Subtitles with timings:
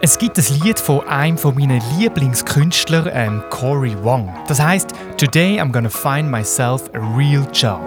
[0.00, 4.32] Es gibt ein Lied von einem meiner Lieblingskünstler, ähm, Cory Wong.
[4.46, 7.80] Das heißt Today I'm gonna find myself a real job.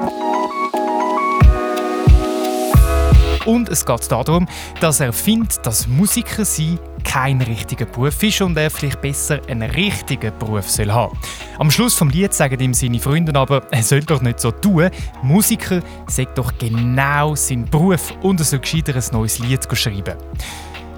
[3.45, 4.45] Und es geht darum,
[4.81, 9.71] dass er findet, dass Musiker sein kein richtiger Beruf ist und er vielleicht besser einen
[9.71, 11.17] richtigen Beruf soll haben.
[11.59, 14.89] Am Schluss vom Lied sagen ihm seine Freunde aber, er soll doch nicht so tun.
[15.23, 20.15] Musiker sagt doch genau sein Beruf und er soll gescheiter ein neues Lied schreiben.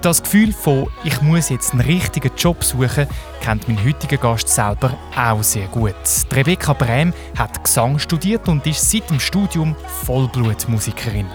[0.04, 3.06] Das Gefühl von «Ich muss jetzt einen richtigen Job suchen»
[3.40, 5.94] kennt mein heutiger Gast selber auch sehr gut.
[6.30, 11.26] Rebecca Brehm hat Gesang studiert und ist seit dem Studium Vollblutmusikerin.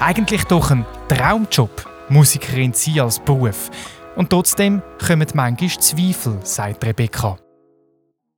[0.00, 1.70] Eigentlich doch ein Traumjob,
[2.08, 3.70] Musikerin sein als Beruf.
[4.16, 7.38] Und trotzdem kommen manchmal Zweifel, sagt Rebecca.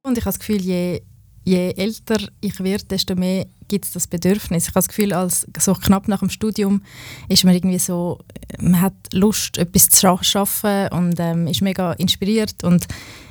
[0.02, 1.00] Und ich habe das Gefühl, je,
[1.50, 4.64] je älter ich werde, desto mehr gibt es das Bedürfnis.
[4.64, 6.82] Ich habe das Gefühl, als so knapp nach dem Studium
[7.28, 8.18] ist man irgendwie so,
[8.60, 12.86] man hat Lust, etwas zu schaffen und ähm, ist mega inspiriert und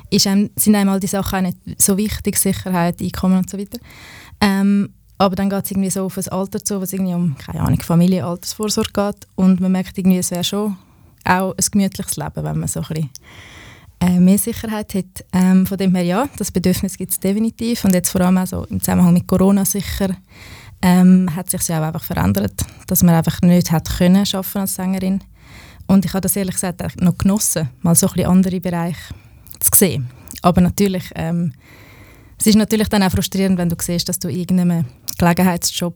[0.10, 3.58] ist einem, sind einem all die Sachen auch nicht so wichtig, Sicherheit, Einkommen und so
[3.58, 3.80] weiter.
[4.42, 7.62] Ähm, aber dann geht es irgendwie so auf ein Alter zu, was irgendwie um, keine
[7.62, 10.78] Ahnung, Familie, Altersvorsorge geht und man merkt irgendwie, es wäre schon
[11.26, 13.10] auch ein gemütliches Leben, wenn man so ein bisschen
[14.00, 15.26] äh, mehr Sicherheit hat.
[15.34, 18.48] Ähm, von dem her ja, das Bedürfnis gibt es definitiv und jetzt vor allem auch
[18.48, 20.16] so im Zusammenhang mit Corona sicher
[20.82, 24.76] ähm, hat sich ja auch einfach verändert, dass man einfach nicht hat können schaffen als
[24.76, 25.22] Sängerin
[25.88, 29.14] und ich habe das ehrlich gesagt noch genossen, mal so ein bisschen andere Bereiche
[29.60, 30.10] zu sehen.
[30.42, 31.52] Aber natürlich, ähm,
[32.38, 34.86] es ist natürlich dann auch frustrierend, wenn du siehst, dass du irgendeinem
[35.18, 35.96] Gelegenheitsjob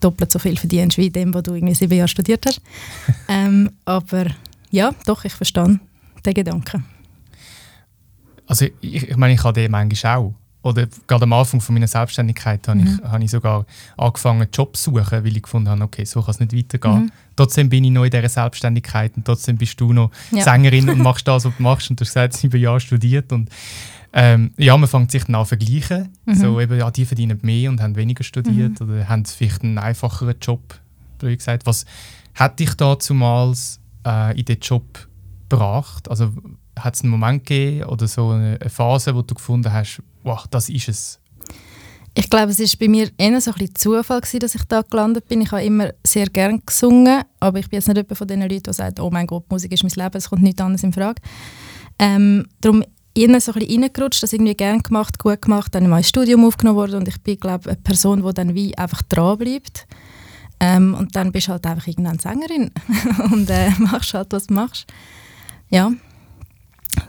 [0.00, 2.60] doppelt so viel verdienst wie dem, wo du irgendwie sieben Jahre studiert hast.
[3.28, 4.26] ähm, aber
[4.70, 5.78] ja, doch, ich verstehe
[6.24, 6.84] den Gedanken.
[8.46, 10.34] Also ich, ich meine, ich habe den manchmal auch.
[10.64, 13.00] Oder gerade am Anfang von meiner Selbstständigkeit habe, mhm.
[13.04, 13.66] ich, habe ich sogar
[13.98, 17.04] angefangen, Jobs zu suchen, weil ich gefunden habe, okay, so kann es nicht weitergehen.
[17.04, 17.12] Mhm.
[17.36, 20.42] Trotzdem bin ich noch in dieser Selbstständigkeit und trotzdem bist du noch ja.
[20.42, 21.90] Sängerin und machst das, was du machst.
[21.90, 23.30] Und du hast gesagt, sieben Jahre studiert.
[23.30, 23.50] Und
[24.14, 26.08] ähm, ja, man fängt sich dann an zu vergleichen.
[26.24, 26.34] Mhm.
[26.34, 28.88] So eben, ja, die verdienen mehr und haben weniger studiert mhm.
[28.88, 30.80] oder haben vielleicht einen einfacheren Job,
[31.18, 31.66] blöd gesagt.
[31.66, 31.84] Was
[32.34, 35.08] hat dich da zumals äh, in den Job
[35.54, 36.08] gebracht?
[36.10, 36.32] Also
[36.78, 40.68] hat es einen Moment gegeben oder so eine Phase, wo du gefunden hast, wow, das
[40.68, 41.20] ist es?
[42.16, 44.82] Ich glaube, es war bei mir eher so ein bisschen Zufall, gewesen, dass ich da
[44.82, 45.40] gelandet bin.
[45.40, 48.62] Ich habe immer sehr gerne gesungen, aber ich bin jetzt nicht jemand von den Leuten,
[48.62, 51.20] die sagt, oh mein Gott, Musik ist mein Leben, es kommt nichts anderes in Frage.
[51.98, 55.90] Ähm, darum innen so ein bisschen reingerutscht, das irgendwie gerne gemacht, gut gemacht, dann in
[55.90, 59.86] mein Studium aufgenommen worden und ich bin, glaube eine Person, die dann wie einfach dranbleibt.
[60.60, 62.70] Ähm, und dann bist du halt einfach irgendeine Sängerin
[63.32, 64.86] und äh, machst halt, was du machst.
[65.70, 65.92] Ja,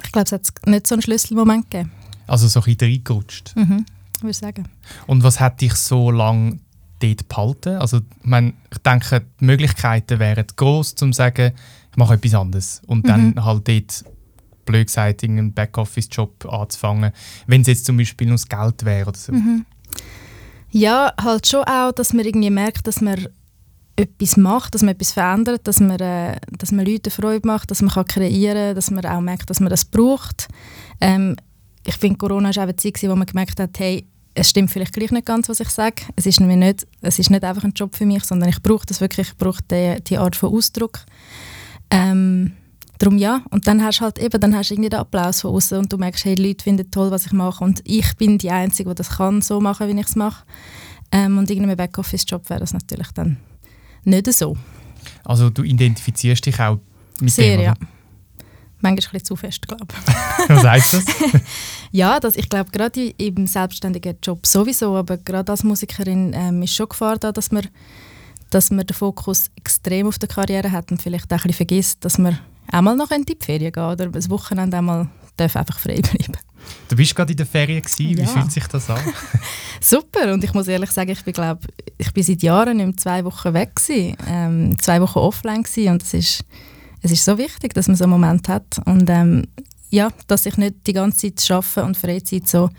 [0.03, 1.91] ich glaube, es hat nicht so einen Schlüsselmoment gegeben.
[2.27, 3.55] Also so ein bisschen reingerutscht?
[3.55, 3.85] Mhm,
[4.21, 4.67] würde ich sagen.
[5.07, 6.59] Und was hat dich so lange
[6.99, 7.77] dort behalten?
[7.77, 11.53] Also ich, meine, ich denke, die Möglichkeiten wären groß, um zu sagen,
[11.91, 12.81] ich mache etwas anderes.
[12.87, 13.45] Und dann mhm.
[13.45, 14.05] halt dort
[14.65, 17.11] blöd gesagt, einen Backoffice-Job anzufangen,
[17.47, 19.31] wenn es jetzt zum Beispiel nur das Geld wäre oder so.
[19.31, 19.65] Mhm.
[20.71, 23.27] Ja, halt schon auch, dass man irgendwie merkt, dass man
[23.95, 27.81] etwas macht, dass man etwas verändert, dass man, äh, dass man Leuten Freude macht, dass
[27.81, 30.47] man kann kreieren kann, dass man auch merkt, dass man das braucht.
[30.99, 31.35] Ähm,
[31.85, 34.93] ich finde, Corona war auch eine Zeit, wo man gemerkt hat, hey, es stimmt vielleicht
[34.93, 36.03] gleich nicht ganz, was ich sage.
[36.15, 38.99] Es ist, nicht, es ist nicht einfach ein Job für mich, sondern ich brauche das
[38.99, 40.99] wirklich, ich brauche die, die Art von Ausdruck.
[41.89, 42.51] Ähm,
[42.97, 43.41] Darum ja.
[43.49, 45.91] Und dann hast du halt eben, dann hast du irgendwie den Applaus von außen und
[45.91, 48.89] du merkst, hey, die Leute finden toll, was ich mache und ich bin die Einzige,
[48.89, 50.45] die das kann, so machen, wie ich es mache.
[51.11, 53.37] Ähm, und in einem Backoffice-Job wäre das natürlich dann
[54.05, 54.55] nicht so.
[55.23, 56.79] Also du identifizierst dich auch
[57.19, 57.73] mit Sehr, dem, ja.
[58.81, 60.49] Manchmal ein bisschen zu fest, glaube ich.
[60.49, 61.05] Was heißt das?
[61.91, 66.75] ja, das, ich glaube, gerade im selbstständigen Job sowieso, aber gerade als Musikerin ähm, ist
[66.75, 67.67] schon Gefahr da, dass man,
[68.49, 72.03] dass man den Fokus extrem auf der Karriere hat und vielleicht auch ein bisschen vergisst,
[72.05, 72.37] dass man
[72.71, 76.37] auch mal noch in die Ferien gehen oder ein Wochenende einmal darf einfach frei bleiben.
[76.87, 78.17] Du bist gerade in der Ferien gewesen.
[78.17, 78.27] Wie ja.
[78.27, 78.99] fühlt sich das an?
[79.81, 81.61] Super und ich muss ehrlich sagen, ich bin glaube
[81.97, 86.03] ich bin seit Jahren nicht zwei Wochen weg gewesen, ähm, zwei Wochen offline gewesen und
[86.03, 86.45] es ist
[87.01, 89.43] es ist so wichtig, dass man so einen Moment hat und ähm,
[89.89, 92.69] ja, dass ich nicht die ganze Zeit arbeite und Freizeit so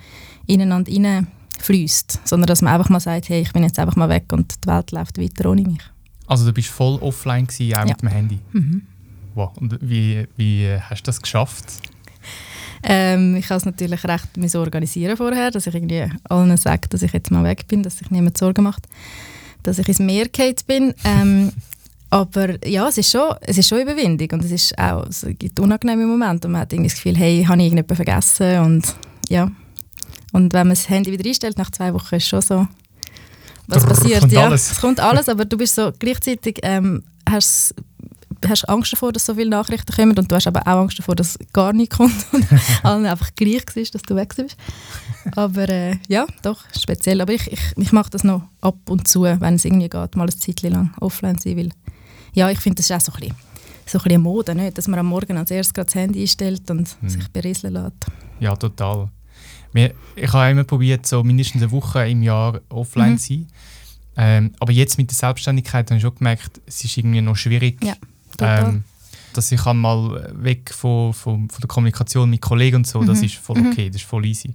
[0.46, 4.08] ineinander rein fließt, sondern dass man einfach mal sagt, hey, ich bin jetzt einfach mal
[4.08, 5.80] weg und die Welt läuft weiter ohne mich.
[6.26, 7.86] Also du bist voll offline gewesen, auch ja.
[7.86, 8.38] mit dem Handy?
[8.52, 8.82] Mhm.
[9.34, 9.56] Wow.
[9.58, 11.64] Und wie, wie hast du das geschafft?
[12.88, 17.12] Ähm, ich habe es natürlich recht organisieren vorher, dass ich irgendwie allen sage, dass ich
[17.12, 18.86] jetzt mal weg bin, dass sich niemand Sorgen macht,
[19.64, 20.26] dass ich ins Meer
[20.66, 20.94] bin.
[21.04, 21.52] Ähm,
[22.10, 25.58] aber ja, es ist, schon, es ist schon Überwindung und es, ist auch, es gibt
[25.58, 28.96] unangenehme Momente und man hat irgendwie das Gefühl, hey, habe ich irgendjemanden vergessen und
[29.28, 29.50] ja.
[30.32, 32.68] Und wenn man das Handy wieder einstellt, nach zwei Wochen ist schon so,
[33.66, 34.20] was passiert.
[34.20, 34.70] Kommt ja, alles.
[34.70, 37.74] es kommt alles, aber du bist so gleichzeitig ähm, hast
[38.46, 41.14] hast Angst davor, dass so viele Nachrichten kommen und du hast aber auch Angst davor,
[41.14, 42.46] dass gar nichts kommt und
[42.82, 44.56] allen einfach gleich ist, dass du weg bist.
[45.34, 47.20] Aber äh, ja, doch, speziell.
[47.20, 50.24] Aber ich, ich, ich mache das noch ab und zu, wenn es irgendwie geht, mal
[50.24, 51.70] eine Zeit lang offline sein will.
[52.32, 53.36] Ja, ich finde, das ist auch so ein bisschen,
[53.86, 54.76] so ein bisschen Mode, nicht?
[54.76, 57.08] dass man am Morgen als erstes das Handy einstellt und hm.
[57.08, 58.06] sich berieseln lässt.
[58.40, 59.08] Ja, total.
[59.74, 63.18] Ich habe immer probiert, so mindestens eine Woche im Jahr offline mhm.
[63.18, 63.46] zu sein.
[64.16, 67.84] Ähm, aber jetzt mit der Selbstständigkeit habe ich schon gemerkt, es ist irgendwie noch schwierig.
[67.84, 67.94] Ja,
[68.40, 68.84] ähm,
[69.32, 73.06] dass ich mal weg von, von, von, der Kommunikation mit Kollegen und so, mhm.
[73.06, 73.70] das ist voll mhm.
[73.70, 74.54] okay, das ist voll easy.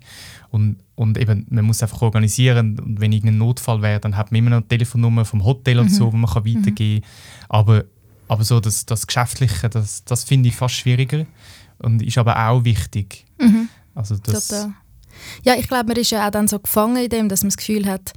[0.49, 4.39] Und, und eben, man muss einfach organisieren und wenn irgendein Notfall wäre, dann hat man
[4.39, 5.95] immer noch eine Telefonnummer vom Hotel und mhm.
[5.95, 7.09] so, wo man kann weitergehen kann.
[7.49, 7.83] Aber,
[8.27, 11.25] aber so das, das Geschäftliche, das, das finde ich fast schwieriger
[11.79, 13.25] und ist aber auch wichtig.
[13.39, 13.69] Mhm.
[13.95, 14.73] Also das, Total.
[15.43, 17.57] Ja, ich glaube, man ist ja auch dann so gefangen in dem, dass man das
[17.57, 18.13] Gefühl hat,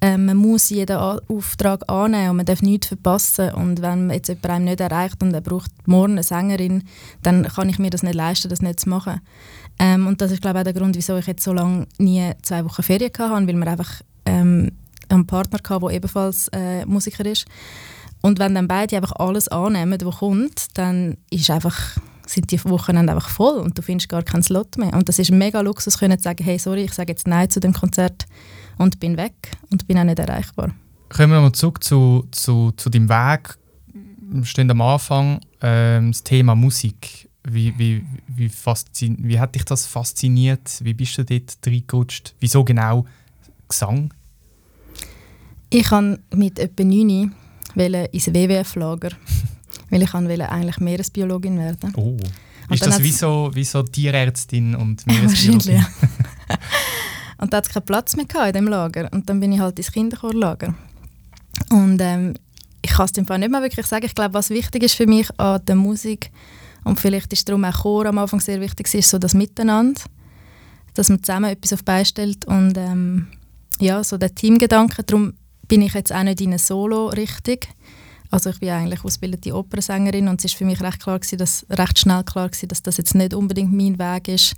[0.00, 3.52] äh, man muss jeden Auftrag annehmen und man darf nichts verpassen.
[3.54, 6.84] Und wenn man jetzt jemand nicht erreicht und er braucht morgen eine Sängerin,
[7.22, 9.20] dann kann ich mir das nicht leisten, das nicht zu machen.
[9.78, 12.32] Ähm, und das ist, glaube ich, auch der Grund, wieso ich jetzt so lange nie
[12.42, 14.72] zwei Wochen Ferien hatte, weil wir einfach ähm,
[15.08, 17.46] einen Partner hatten, der ebenfalls äh, Musiker ist.
[18.20, 23.12] Und wenn dann beide einfach alles annehmen, was kommt, dann ist einfach sind die Wochenende
[23.12, 24.92] einfach voll und du findest gar keinen Slot mehr.
[24.92, 27.58] Und das ist mega Luxus, können zu sagen, hey, sorry, ich sage jetzt Nein zu
[27.58, 28.26] dem Konzert
[28.78, 30.74] und bin weg und bin auch nicht erreichbar.
[31.08, 33.56] Kommen wir mal zurück zu, zu, zu deinem Weg.
[34.30, 37.28] Wir stehen am Anfang ähm, das Thema Musik.
[37.44, 40.80] Wie, wie, wie, wie hat dich das fasziniert?
[40.82, 42.34] Wie bist du dort reingerutscht?
[42.40, 43.06] Wieso genau
[43.68, 44.12] Gesang?
[45.70, 47.32] Ich wollte mit etwa 9
[48.12, 49.10] ins WWF-Lager
[49.90, 51.92] weil ich wollte eigentlich Meeresbiologin werden.
[51.96, 52.16] Oh.
[52.70, 55.76] ist das wie so, wie so Tierärztin und Meeresbiologin?
[55.76, 55.88] Ja,
[57.38, 59.08] und da hatte keinen Platz mehr in dem Lager.
[59.12, 60.74] Und dann bin ich halt ins Kinderchorlager.
[61.70, 62.34] Und ähm,
[62.82, 64.06] ich kann es dem Fall nicht mehr wirklich sagen.
[64.06, 66.30] Ich glaube, was wichtig ist für mich an der Musik,
[66.84, 70.00] und vielleicht ist darum auch Chor am Anfang sehr wichtig, ist so das Miteinander.
[70.94, 73.28] Dass man zusammen etwas auf stellt und ähm,
[73.78, 75.02] ja, so der Teamgedanke.
[75.02, 75.34] Darum
[75.68, 77.58] bin ich jetzt auch nicht in eine Solo-Richtung,
[78.30, 81.64] also ich bin eigentlich ausgebildete Opernsängerin und es ist für mich recht klar gewesen, dass,
[81.70, 84.54] recht schnell klar gewesen, dass das jetzt nicht unbedingt mein Weg ist,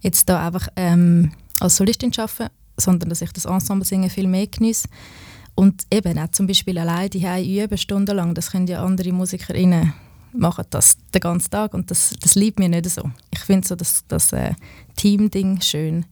[0.00, 4.46] jetzt da einfach ähm, als Solistin zu arbeiten, sondern dass ich das Ensemble-Singen viel mehr
[4.46, 4.88] genieße.
[5.54, 9.94] Und eben auch zum Beispiel allein die üben stundenlang, das können ja andere MusikerInnen
[10.36, 13.10] machen das den ganzen Tag und das, das liebt mir nicht so.
[13.30, 14.52] Ich finde so das, das äh,
[14.96, 16.04] Team-Ding schön.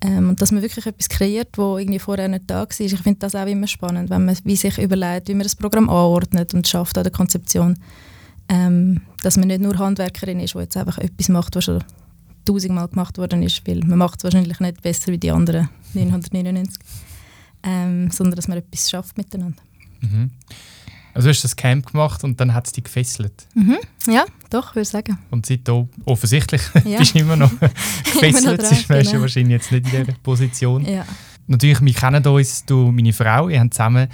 [0.00, 2.68] Ähm, und dass man wirklich etwas kreiert, wo irgendwie vorher nicht da war.
[2.78, 5.88] Ich finde das auch immer spannend, wenn man wie sich überlegt, wie man das Programm
[5.88, 7.78] anordnet und schafft an der Konzeption.
[8.48, 11.82] Ähm, dass man nicht nur Handwerkerin ist, die jetzt einfach etwas macht, was schon
[12.44, 16.82] tausendmal gemacht worden ist, weil man macht es wahrscheinlich nicht besser wie die anderen 999,
[17.62, 19.62] ähm, sondern dass man etwas schafft miteinander.
[20.00, 20.30] Mhm.
[21.14, 23.46] Also du hast das Camp gemacht und dann hat es dich gefesselt?
[23.54, 23.78] Mhm.
[24.08, 25.16] Ja, doch, würde ich sagen.
[25.30, 26.98] Und seitdem offensichtlich ja.
[26.98, 28.44] bist du immer noch gefesselt.
[28.44, 29.20] immer noch dran, ist genau.
[29.20, 30.84] wahrscheinlich jetzt nicht in dieser Position.
[30.84, 31.06] Ja.
[31.46, 34.08] Natürlich, wir kennen uns, du meine Frau, ihr habt zusammen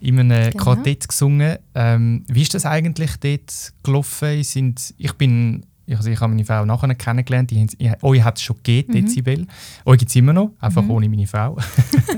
[0.00, 0.64] in einem genau.
[0.64, 1.56] Quartett gesungen.
[1.74, 4.42] Ähm, wie ist das eigentlich dort gelaufen?
[4.42, 5.64] Sind, ich bin
[5.96, 7.50] also ich habe meine Frau nachher kennengelernt.
[7.50, 9.06] Die, die, euch hat es schon gegeben, mhm.
[9.06, 9.46] Dezibel.
[9.84, 10.90] Euch gibt es immer noch, einfach mhm.
[10.90, 11.56] ohne meine Frau.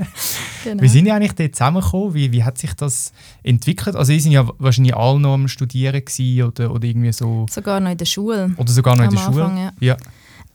[0.63, 0.81] genau.
[0.81, 2.13] Wie sind ihr eigentlich dort zusammengekommen?
[2.13, 3.11] Wie, wie hat sich das
[3.43, 3.95] entwickelt?
[3.95, 6.01] Also ihr sind ja wahrscheinlich alle noch am Studieren
[6.45, 7.45] oder, oder irgendwie so...
[7.49, 8.53] Sogar noch in der Schule.
[8.57, 9.45] Oder sogar noch in der Schule?
[9.45, 9.73] Anfang, ja.
[9.79, 9.97] ja.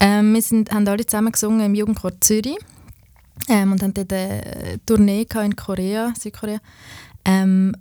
[0.01, 2.57] Ähm, wir sind, haben alle zusammen gesungen im Jugendchor Zürich
[3.49, 6.59] ähm, und haben dort eine Tournee in Korea, Südkorea.
[7.25, 7.75] Ähm,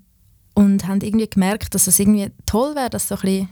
[0.54, 3.50] und haben irgendwie gemerkt, dass es irgendwie toll wäre, dass so ein bisschen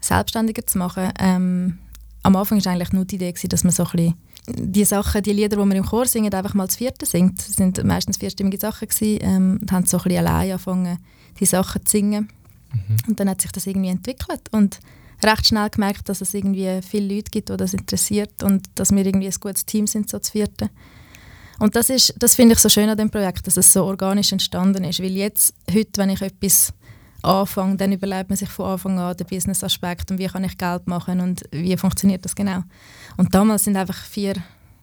[0.00, 1.12] selbstständiger zu machen.
[1.18, 1.78] Ähm,
[2.22, 4.14] am Anfang war eigentlich nur die Idee, dass man so ein bisschen
[4.48, 7.38] die Sachen, die Lieder, die wir im Chor singen, einfach mal zu vierten singt.
[7.38, 10.98] Das sind meistens vierstimmige Sachen gewesen, ähm, und haben so ein bisschen allein angefangen,
[11.38, 12.28] die Sachen zu singen.
[12.72, 12.96] Mhm.
[13.08, 14.80] Und dann hat sich das irgendwie entwickelt und
[15.22, 19.04] recht schnell gemerkt, dass es irgendwie viele Leute gibt, die das interessiert und dass wir
[19.04, 20.70] irgendwie ein gutes Team sind, so zu vierten.
[21.58, 24.32] Und das, ist, das finde ich so schön an dem Projekt, dass es so organisch
[24.32, 26.72] entstanden ist, weil jetzt, heute, wenn ich etwas
[27.22, 30.86] Anfang, dann überlegt man sich von Anfang an den Business-Aspekt und wie kann ich Geld
[30.86, 32.62] machen und wie funktioniert das genau.
[33.16, 34.34] Und damals sind einfach vier,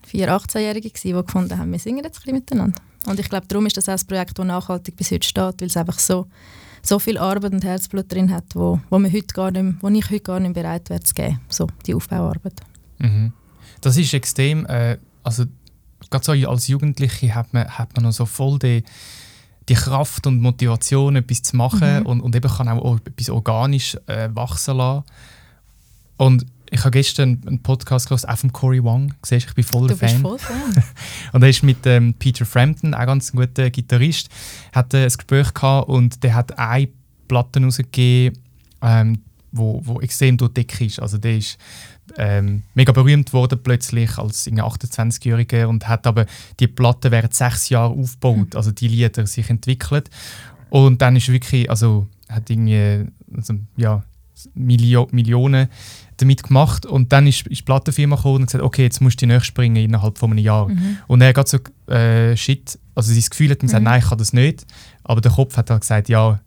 [0.05, 2.81] vier 18-Jährige, die gefunden haben, wir singen jetzt ein miteinander.
[3.05, 5.67] Und ich glaube, darum ist das auch ein Projekt, das nachhaltig bis heute steht, weil
[5.67, 6.27] es einfach so,
[6.81, 10.09] so viel Arbeit und Herzblut drin hat, wo, wo, wir heute gar nicht, wo ich
[10.09, 12.61] heute gar nicht bereit wäre zu geben, so die Aufbauarbeit.
[12.99, 13.33] Mhm.
[13.81, 15.45] Das ist extrem, äh, also
[16.09, 18.83] gerade so als Jugendliche hat man, hat man noch so voll die
[19.69, 22.05] die Kraft und Motivation, etwas zu machen mhm.
[22.05, 25.03] und, und eben kann auch etwas organisch äh, wachsen lassen.
[26.17, 29.13] Und ich habe gestern einen Podcast gehört, auch von Cory Wong.
[29.23, 30.09] Siehst, ich bin voll du Fan.
[30.09, 30.83] Bist voll Fan.
[31.33, 34.29] und er ist mit ähm, Peter Frampton, auch ganz ein guter Gitarrist,
[34.73, 36.89] hat äh, ein Gespräch gehabt und der hat eine
[37.27, 38.37] Platte rausgegeben,
[38.81, 39.19] ähm,
[39.51, 40.99] wo, wo extrem durch dick ist.
[40.99, 41.57] Also der ist
[42.17, 46.25] ähm, mega berühmt worden plötzlich als 28-Jähriger und hat aber
[46.59, 50.09] die Platte während sechs Jahren aufgebaut, also die Lieder sich entwickelt.
[50.69, 54.03] Und dann ist wirklich, also hat irgendwie also, ja,
[54.53, 55.67] Milio Millionen
[56.17, 59.25] damit gemacht und dann ist, ist die Plattenfirma gekommen und gesagt, okay, jetzt musst du
[59.25, 60.67] die nächste springen innerhalb von einem Jahr.
[60.67, 60.97] Mhm.
[61.07, 61.59] Und er hat so,
[61.91, 63.85] äh, shit, also sein Gefühl hat gesagt, mhm.
[63.85, 64.65] nein, ich kann das nicht,
[65.03, 66.39] aber der Kopf hat halt gesagt, ja,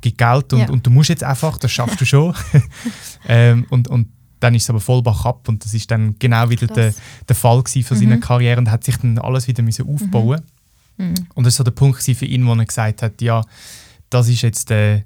[0.00, 0.68] gibt Geld und, ja.
[0.68, 2.34] und du musst jetzt einfach, das schaffst du schon.
[3.28, 4.08] ähm, und, und
[4.40, 6.94] dann ist es aber voll bach ab und das ist dann genau wieder der,
[7.28, 7.98] der Fall für mhm.
[7.98, 10.40] seine Karriere und hat sich dann alles wieder müssen aufbauen
[10.96, 11.06] mhm.
[11.06, 11.14] mhm.
[11.34, 13.42] Und das war so der Punkt für ihn, wo er gesagt hat, ja,
[14.08, 15.04] das ist jetzt der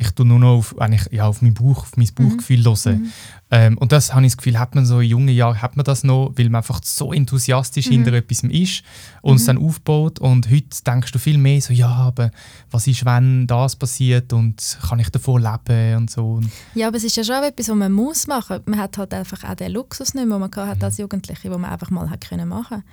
[0.00, 2.64] ich tue nur noch auf, eigentlich, ja, auf mein Bauch, auf mein Bauchgefühl mhm.
[2.64, 3.00] hören.
[3.00, 3.12] Mhm.
[3.50, 5.84] Ähm, und das habe ich das Gefühl, hat man so in jungen Jahren hat man
[5.84, 7.92] das noch, weil man einfach so enthusiastisch mhm.
[7.92, 8.84] hinter etwas ist
[9.22, 9.46] und es mhm.
[9.46, 10.20] dann aufbaut.
[10.20, 12.30] Und heute denkst du viel mehr so, ja, aber
[12.70, 16.40] was ist, wenn das passiert und kann ich davon leben und so.
[16.74, 18.60] Ja, aber es ist ja schon etwas, was man muss machen.
[18.66, 21.60] Man hat halt einfach auch den Luxus nicht mehr, den man hat als Jugendliche, den
[21.60, 22.84] man einfach mal hat können machen.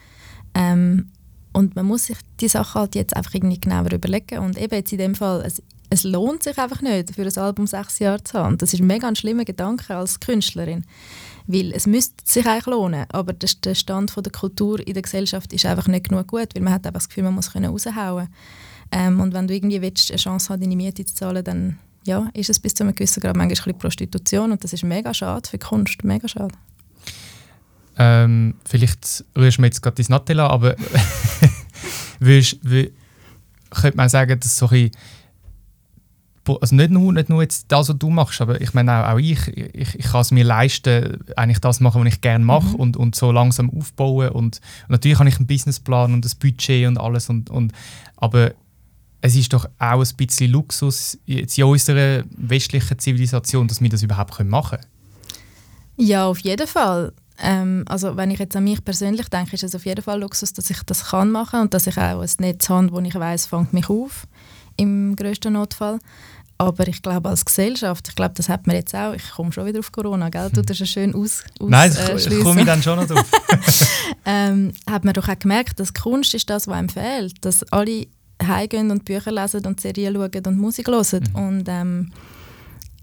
[0.55, 1.11] Ähm,
[1.53, 4.39] und man muss sich die Sachen halt jetzt einfach irgendwie genauer überlegen.
[4.39, 5.61] Und eben jetzt in dem Fall, es
[5.95, 8.57] es lohnt sich einfach nicht, für ein Album sechs Jahre zu haben.
[8.57, 10.85] Das ist mega ein schlimmer Gedanke als Künstlerin.
[11.47, 15.65] Weil es müsste sich eigentlich lohnen, aber der Stand der Kultur in der Gesellschaft ist
[15.65, 18.27] einfach nicht genug gut, weil man hat einfach das Gefühl, man muss raushauen
[18.91, 22.29] ähm, Und wenn du irgendwie willst, eine Chance hast, deine Miete zu zahlen, dann ja,
[22.33, 25.49] ist es bis zu einem gewissen Grad manchmal ein Prostitution und das ist mega schade
[25.49, 26.53] für Kunst, mega schade.
[27.97, 30.75] Ähm, vielleicht rührst du mir jetzt gerade dein Natella, aber
[32.19, 32.91] willst, will,
[33.69, 34.91] könnte man sagen, dass so ein
[36.47, 39.17] also nicht nur, nicht nur jetzt das, was du machst, aber ich meine auch, auch
[39.17, 42.75] ich, ich, ich kann es mir leisten, eigentlich das machen, was ich gerne mache mhm.
[42.75, 46.87] und, und so langsam aufbauen und, und, natürlich habe ich einen Businessplan und das Budget
[46.87, 47.73] und alles und, und
[48.17, 48.51] aber
[49.21, 54.03] es ist doch auch ein bisschen Luxus jetzt in unserer westlichen Zivilisation, dass wir das
[54.03, 54.85] überhaupt machen können.
[55.97, 57.13] Ja, auf jeden Fall.
[57.39, 60.53] Ähm, also wenn ich jetzt an mich persönlich denke, ist es auf jeden Fall Luxus,
[60.53, 63.47] dass ich das kann machen und dass ich auch ein Netz habe, wo ich weiß,
[63.47, 64.27] fängt mich auf
[64.77, 65.99] im größten Notfall.
[66.57, 69.65] Aber ich glaube, als Gesellschaft, ich glaube, das hat man jetzt auch, ich komme schon
[69.65, 70.49] wieder auf Corona, gell?
[70.53, 73.29] du das schön aus, aus Nein, äh, ich komme dann schon noch drauf.
[74.25, 77.43] ähm, hat man doch auch gemerkt, dass Kunst ist das, was einem fehlt.
[77.43, 78.07] Dass alle
[78.41, 81.23] heimgehen und Bücher lesen und Serien schauen und Musik hören.
[81.29, 81.35] Mhm.
[81.35, 82.11] Und ähm,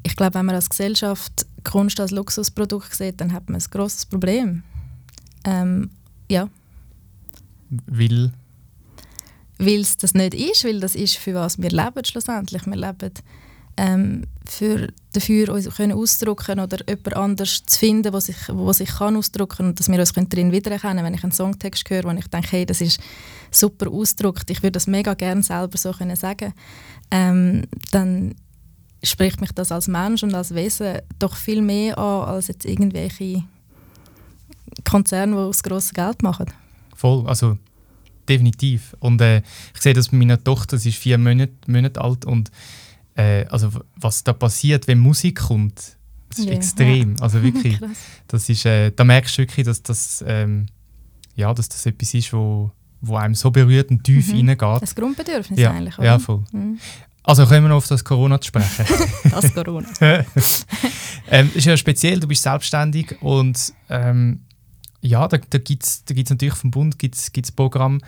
[0.02, 4.06] ich glaube, wenn man als Gesellschaft Kunst als Luxusprodukt sieht, dann hat man ein grosses
[4.06, 4.62] Problem.
[5.44, 5.90] Ähm,
[6.30, 6.48] ja.
[7.86, 8.32] Weil?
[9.58, 12.66] Weil es das nicht ist, weil das ist, für was wir leben schlussendlich.
[12.66, 13.12] Wir leben
[13.76, 18.90] ähm, für, dafür, uns können ausdrücken oder jemand anders zu finden, was sich, wo sich
[18.90, 22.26] kann ausdrücken und dass wir uns darin wiedererkennen Wenn ich einen Songtext höre, wo ich
[22.28, 23.00] denke, hey, das ist
[23.50, 26.52] super ausgedrückt, ich würde das mega gerne selber so können sagen,
[27.10, 28.34] ähm, dann
[29.02, 33.44] spricht mich das als Mensch und als Wesen doch viel mehr an, als jetzt irgendwelche
[34.84, 36.46] Konzerne, die das grosse Geld machen.
[36.94, 37.58] Voll, also
[38.28, 38.96] definitiv.
[39.00, 39.42] Und äh,
[39.74, 42.50] ich sehe das bei meiner Tochter, sie ist vier Monate, Monate alt und
[43.14, 45.96] äh, also was da passiert, wenn Musik kommt,
[46.28, 47.16] das ist yeah, extrem.
[47.20, 47.78] Also wirklich,
[48.28, 50.66] das ist, äh, da merkst du wirklich, dass das, ähm,
[51.34, 54.48] ja, dass das etwas ist, wo, wo einem so berührt und tief mhm.
[54.48, 54.82] reingeht.
[54.82, 56.06] Das Grundbedürfnis ja, eigentlich, oder?
[56.06, 56.44] Ja, voll.
[56.52, 56.78] Mhm.
[57.24, 58.86] Also kommen wir noch auf das Corona zu sprechen.
[59.30, 59.86] das Corona.
[61.30, 64.40] ähm, ist ja speziell, du bist selbstständig und ähm,
[65.02, 68.00] ja, da, da gibt es da gibt's natürlich vom Bund gibt's, gibt's Programm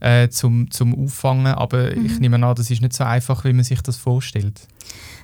[0.00, 2.06] äh, zum, zum Auffangen, aber mhm.
[2.06, 4.66] ich nehme an, das ist nicht so einfach, wie man sich das vorstellt.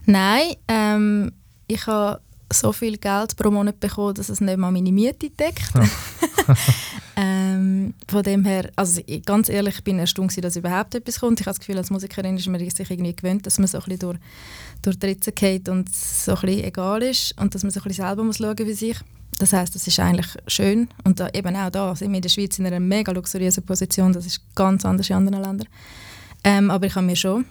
[0.05, 1.33] Nein, ähm,
[1.67, 2.21] ich habe
[2.53, 5.75] so viel Geld pro Monat bekommen, dass es nicht mal meine Miete deckt.
[5.75, 5.85] Ja.
[7.17, 11.41] ähm, von dem her, also ganz ehrlich, ich bin erstaunt, dass überhaupt etwas kommt.
[11.41, 13.85] Ich habe das Gefühl, als Musikerin ist man sich irgendwie gewöhnt, dass man so ein
[13.85, 14.19] bisschen durch,
[14.83, 17.85] durch die Ritze geht und so ein bisschen egal ist und dass man so ein
[17.85, 18.97] bisschen selber muss schauen für sich.
[19.39, 22.29] Das heißt, das ist eigentlich schön und da, eben auch da sind wir in der
[22.31, 24.13] Schweiz in einer mega luxuriösen Position.
[24.13, 25.69] Das ist ganz anders in anderen Ländern.
[26.43, 27.45] Ähm, aber ich habe mir schon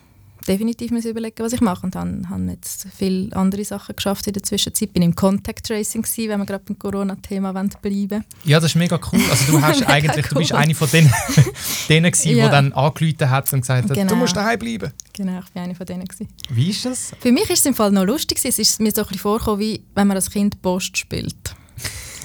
[0.48, 4.44] definitiv überlegen, was ich mache und habe, habe jetzt viele andere Sachen geschafft in der
[4.44, 4.94] Zwischenzeit.
[4.94, 9.00] Bin im Contact Tracing gewesen, wenn wir gerade beim Corona-Thema bleiben Ja, das ist mega
[9.12, 9.22] cool.
[9.30, 10.30] Also du hast eigentlich, cool.
[10.30, 11.12] du bist eine von denen,
[11.90, 12.46] denen gewesen, ja.
[12.46, 14.10] die dann angerufen hat und gesagt hat, genau.
[14.10, 14.92] du musst daheim bleiben.
[15.14, 16.28] Genau, ich war eine von denen gewesen.
[16.50, 17.12] Wie ist das?
[17.20, 18.40] Für mich ist es im Fall noch lustig.
[18.44, 21.56] Es ist mir so ein bisschen vorgekommen, wie wenn man als Kind Post spielt.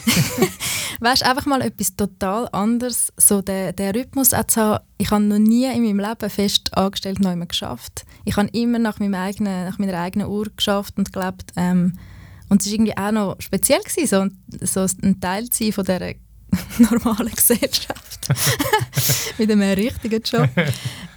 [1.00, 4.84] weißt einfach mal etwas total anderes, so der, der Rhythmus zu haben.
[4.98, 8.04] Ich habe noch nie in meinem Leben fest angestellt noch immer geschafft.
[8.24, 11.52] Ich habe immer nach, meinem eigenen, nach meiner eigenen Uhr geschafft und gelebt.
[11.56, 11.98] Ähm,
[12.48, 15.84] und es war irgendwie auch noch speziell, gewesen, so, so ein Teil zu sein von
[15.84, 16.14] dieser
[16.90, 18.28] normalen Gesellschaft.
[19.38, 20.48] Mit einem richtigen Job.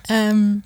[0.09, 0.63] Ähm,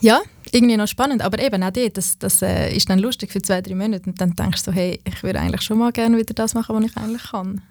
[0.00, 0.20] ja,
[0.52, 1.22] irgendwie noch spannend.
[1.22, 4.10] Aber eben auch dort, das, das äh, ist dann lustig für zwei, drei Monate.
[4.10, 6.76] Und dann denkst du so, hey, ich würde eigentlich schon mal gerne wieder das machen,
[6.76, 7.62] was ich eigentlich kann.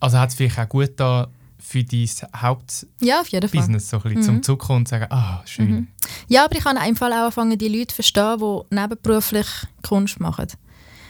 [0.00, 3.80] Also hat es vielleicht auch gut da für dein Hauptbusiness ja, auf jeden Fall.
[3.80, 4.22] so ein bisschen, mhm.
[4.22, 5.70] zum Zukommen und sagen, ah, schön.
[5.70, 5.88] Mhm.
[6.28, 9.46] Ja, aber ich habe einfach auch angefangen, die Leute zu verstehen, die nebenberuflich
[9.82, 10.48] Kunst machen.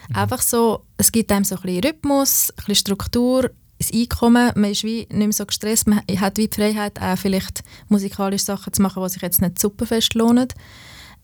[0.08, 0.16] Mhm.
[0.16, 4.70] Einfach so, es gibt einem so ein bisschen Rhythmus, ein bisschen Struktur, das Einkommen, man
[4.70, 8.72] ist wie nicht mehr so gestresst, man hat wie die Freiheit, auch vielleicht musikalische Sachen
[8.72, 10.48] zu machen, die sich jetzt nicht super fest lohnen.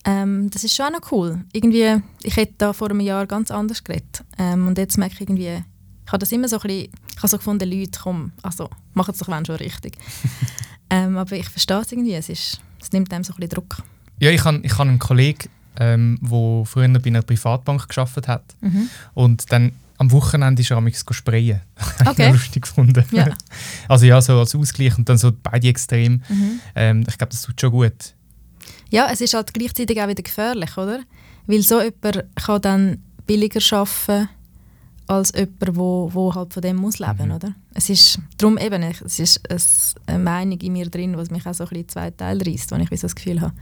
[0.05, 1.45] Ähm, das ist schon auch noch cool.
[1.53, 4.25] Irgendwie, ich hätte da vor einem Jahr ganz anders geredet.
[4.39, 5.63] Ähm, und jetzt merke ich irgendwie,
[6.07, 9.13] ich habe das immer so ein bisschen, ich habe so gefunden, Leute, komm, also machen
[9.13, 9.99] es doch wenn schon richtig.
[10.91, 13.83] ähm, aber ich verstehe es irgendwie, es, ist, es nimmt einem so ein bisschen Druck.
[14.21, 18.45] Ja, ich habe ich hab einen Kollegen, ähm, der früher bei einer Privatbank gearbeitet hat.
[18.61, 18.89] Mhm.
[19.15, 21.61] Und dann am Wochenende ist er am sprayen.
[22.07, 22.33] Okay.
[22.33, 23.05] lustig gefunden.
[23.13, 23.29] Ja.
[23.89, 26.23] Also ja, so als Ausgleich und dann so beide extrem.
[26.29, 26.61] Mhm.
[26.75, 28.15] Ähm, ich glaube, das tut schon gut.
[28.91, 31.01] Ja, es ist halt gleichzeitig auch wieder gefährlich, oder?
[31.47, 34.29] Weil so jemand kann dann billiger arbeiten
[35.07, 37.35] als jemand, wo, wo halt von dem muss leben, mhm.
[37.35, 37.55] oder?
[37.75, 39.41] Es ist darum eben, es ist
[40.07, 42.77] eine Meinung in mir drin, was mich auch so ein bisschen zwei Teile reißt, wo
[42.77, 43.53] ich so das Gefühl habe,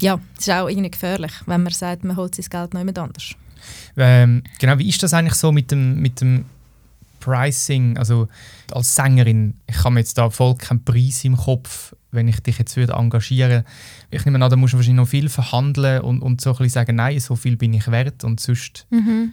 [0.00, 2.98] ja, es ist auch irgendwie gefährlich, wenn man sagt, man holt sein Geld noch jemand
[2.98, 3.34] anders.
[3.96, 6.46] Ähm, genau, wie ist das eigentlich so mit dem, mit dem
[7.20, 7.98] Pricing?
[7.98, 8.26] Also
[8.72, 12.76] als Sängerin, ich habe jetzt da voll keinen Preis im Kopf, wenn ich dich jetzt
[12.76, 13.64] würde engagieren
[14.10, 16.70] Ich nehme an, da musst du wahrscheinlich noch viel verhandeln und, und so ein bisschen
[16.70, 19.32] sagen, nein, so viel bin ich wert und sonst mhm.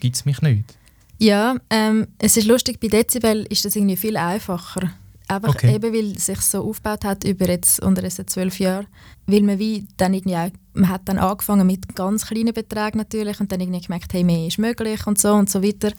[0.00, 0.64] gibt es mich nicht.
[1.18, 4.90] Ja, ähm, es ist lustig, bei Dezibel ist das irgendwie viel einfacher.
[5.28, 5.74] Einfach okay.
[5.74, 8.86] eben, weil es sich so aufgebaut hat über jetzt unter diesen zwölf Jahren.
[9.26, 13.40] Weil man wie dann irgendwie auch, man hat dann angefangen mit ganz kleinen Beträgen natürlich
[13.40, 15.92] und dann irgendwie gemerkt, hey, mehr ist möglich und so und so weiter.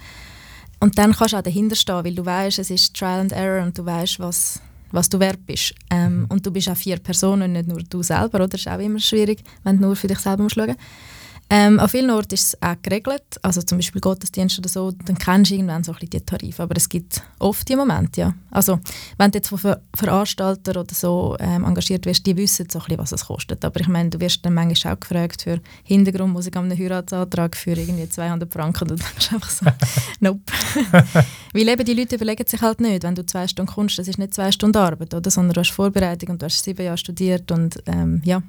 [0.80, 3.63] Und dann kannst du auch dahinter stehen, weil du weißt, es ist Trial and Error
[3.63, 4.62] und du weißt, was,
[4.93, 5.73] was du wert bist.
[5.89, 6.25] Ähm, mhm.
[6.29, 8.47] und du bist auch vier Personen, nicht nur du selber, oder?
[8.47, 10.79] Das ist auch immer schwierig, wenn du nur für dich selber musst schauen musst.
[11.55, 15.15] Ähm, an vielen Orten ist es auch geregelt, also zum Beispiel Gottesdienst oder so, dann
[15.19, 18.33] kennst du irgendwann so ein bisschen die Tarife, aber es gibt oft die Momente, ja.
[18.50, 18.79] Also
[19.19, 22.86] wenn du jetzt von Ver Veranstaltern oder so ähm, engagiert wirst, die wissen so ein
[22.86, 26.56] bisschen, was es kostet, aber ich meine, du wirst dann manchmal auch gefragt für Hintergrundmusik
[26.58, 29.67] an einem Heiratsantrag für irgendwie 200 Franken und dann du einfach so,
[30.21, 30.41] nope.
[31.54, 34.17] Weil eben die Leute überlegen sich halt nicht, wenn du zwei Stunden kommst, das ist
[34.17, 37.51] nicht zwei Stunden Arbeit, oder, sondern du hast Vorbereitung und du hast sieben Jahre studiert
[37.51, 38.41] und ähm, ja,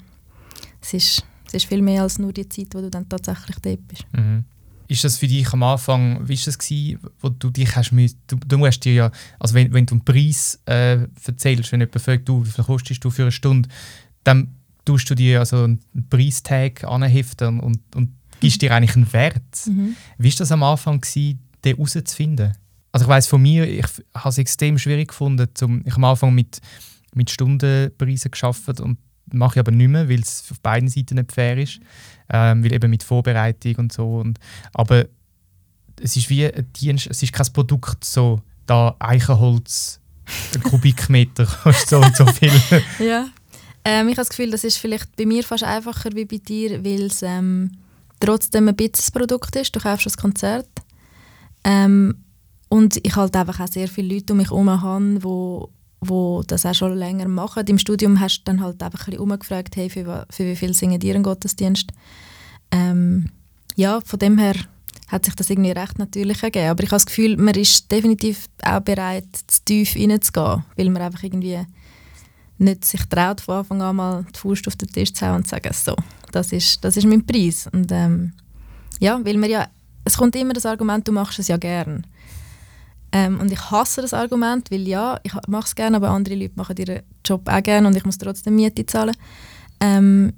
[0.81, 1.25] es ist
[1.55, 4.05] es ist viel mehr als nur die Zeit, wo du dann tatsächlich dort bist.
[4.13, 4.45] Mhm.
[4.87, 8.19] Ist das für dich am Anfang, wie war das, gewesen, wo du dich hast müssen,
[8.27, 12.01] du, du musst dir ja, also wenn, wenn du einen Preis äh, erzählst, wenn jemand
[12.01, 13.69] fragt, du, wie viel kostest du für eine Stunde,
[14.25, 19.67] dann tust du dir also einen Preistag anheften und, und gibst dir eigentlich einen Wert.
[19.67, 19.97] Mhm.
[20.19, 22.53] Wie war das am Anfang, gewesen, den herauszufinden?
[22.93, 26.05] Also ich weiß von mir, ich habe es extrem schwierig gefunden, zum, ich habe am
[26.05, 26.61] Anfang mit,
[27.15, 28.99] mit Stundenpreisen geschafft und
[29.33, 31.81] mache ich aber nicht mehr, weil es auf beiden Seiten nicht fair ist.
[32.31, 34.17] Ähm, weil eben mit Vorbereitung und so.
[34.17, 34.39] Und,
[34.73, 35.07] aber
[36.01, 40.01] es ist wie ein Dienst, es ist kein Produkt, so da Eichenholz,
[40.63, 42.53] Kubikmeter kostet so und so viel.
[42.99, 43.29] ja.
[43.85, 46.83] Ähm, ich habe das Gefühl, das ist vielleicht bei mir fast einfacher wie bei dir,
[46.83, 47.73] weil es ähm,
[48.19, 49.77] trotzdem ein bisschen Produkt ist.
[49.77, 50.69] Du kaufst das Konzert.
[51.65, 52.25] Ähm,
[52.69, 56.75] und ich halt einfach auch sehr viele Leute um mich herum die wo das auch
[56.75, 57.67] schon länger machen.
[57.67, 61.01] Im Studium hast du dann halt einfach ein umgefragt, hey, für, für wie viel singen
[61.01, 61.91] dir einen Gottesdienst?
[62.71, 63.31] Ähm,
[63.77, 64.55] ja, von dem her
[65.09, 66.69] hat sich das irgendwie recht natürlich ergeben.
[66.69, 71.03] Aber ich habe das Gefühl, man ist definitiv auch bereit, zu tief reinzugehen, weil man
[71.03, 71.61] einfach irgendwie
[72.59, 75.45] nicht sich traut, von Anfang an mal die Faust auf den Tisch zu hauen und
[75.45, 75.95] zu sagen, so,
[76.33, 77.69] das ist, das ist mein Preis.
[77.73, 78.33] Und ähm,
[79.01, 79.69] ja, weil man ja,
[80.05, 82.07] es kommt immer das Argument, du machst es ja gern.
[83.17, 86.55] Ähm, und ich hasse das Argument, weil ja, ich mache es gerne, aber andere Leute
[86.57, 89.17] machen ihren Job auch gerne und ich muss trotzdem Miete zahlen.
[89.79, 90.33] Ähm,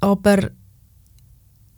[0.00, 0.50] aber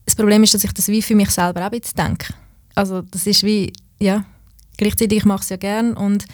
[0.05, 2.35] das Problem ist, dass ich das wie für mich selber auch jetzt denke.
[2.75, 4.25] Also das ist wie, ja,
[4.77, 6.25] gleichzeitig ich mache es ja gerne und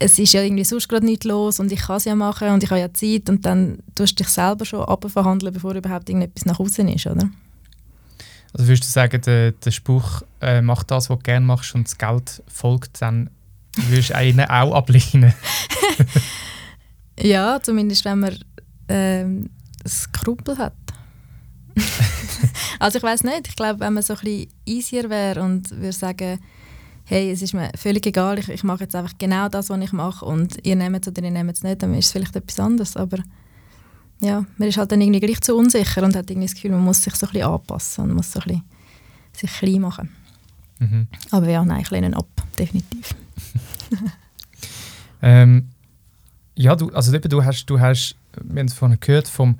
[0.00, 2.64] es ist ja irgendwie sonst gerade nichts los und ich kann es ja machen und
[2.64, 6.44] ich habe ja Zeit und dann tust du dich selber schon abverhandeln, bevor überhaupt irgendetwas
[6.44, 7.30] nach außen ist, oder?
[8.54, 11.88] Also würdest du sagen, der, der Spruch, äh, mach das, was du gerne machst und
[11.88, 13.28] das Geld folgt, dann
[13.76, 15.34] würdest du einen auch ablehnen?
[17.20, 18.38] ja, zumindest wenn man
[18.88, 19.50] ähm,
[19.86, 20.74] Skrupel hat.
[22.78, 25.92] also ich weiß nicht, ich glaube, wenn man so ein bisschen easier wäre und würde
[25.92, 26.38] sagen,
[27.06, 29.92] hey, es ist mir völlig egal, ich, ich mache jetzt einfach genau das, was ich
[29.92, 32.60] mache und ihr nehmt es oder ihr nehmt es nicht, dann ist es vielleicht etwas
[32.60, 33.18] anderes, aber
[34.24, 36.84] ja, man ist halt dann irgendwie gleich zu unsicher und hat irgendwie das Gefühl, man
[36.84, 38.62] muss sich so ein bisschen anpassen und muss so ein bisschen
[39.32, 40.10] sich klein machen.
[40.78, 41.06] Mhm.
[41.30, 43.14] Aber ja, nein, ich lehne ab, definitiv.
[45.22, 45.68] ähm,
[46.56, 49.56] ja, du, also eben, du hast, du hast wir haben es vorhin gehört, vom,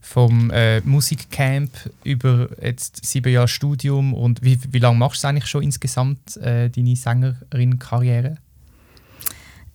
[0.00, 1.70] vom äh, Musikcamp
[2.04, 6.70] über jetzt sieben Jahre Studium und wie, wie lange machst du eigentlich schon insgesamt äh,
[6.70, 8.36] deine Sängerin-Karriere?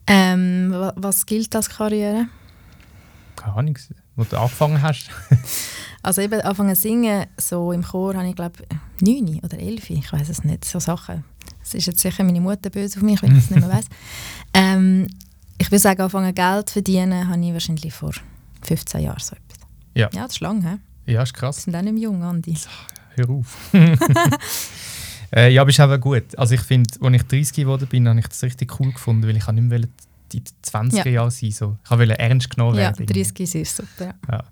[0.07, 2.27] Ähm, was gilt als Karriere?
[3.35, 3.77] Keine Ahnung,
[4.19, 5.09] wo du angefangen hast.
[6.03, 8.63] also eben angefangen zu singen, so im Chor habe ich glaube
[9.01, 11.23] neun oder elf, ich weiß es nicht, so Sachen.
[11.63, 13.85] Es ist jetzt sicher meine Mutter böse auf mich, wenn ich es nicht mehr weiß.
[14.51, 15.07] Ähm,
[15.59, 18.13] ich würde sagen, anfangen Geld verdienen habe ich wahrscheinlich vor
[18.63, 19.59] 15 Jahren so etwas.
[19.93, 20.09] Ja.
[20.11, 21.13] Ja, das ist lang, he?
[21.13, 21.57] Ja, ist krass.
[21.57, 22.57] Wir sind auch nicht mehr jung, Andi.
[23.15, 23.57] Hör auf.
[25.35, 26.35] äh, ja, aber ist aber gut.
[26.35, 29.37] Also ich finde, als ich 30 geworden bin, habe ich das richtig cool gefunden, weil
[29.37, 29.81] ich nicht mehr
[30.31, 31.11] die 20er ja.
[31.11, 31.77] Jahre sein so.
[31.83, 33.05] Ich wollte ernst genommen werden.
[33.07, 34.13] Ja, 30 ist super.
[34.27, 34.37] Ja.
[34.37, 34.43] ja.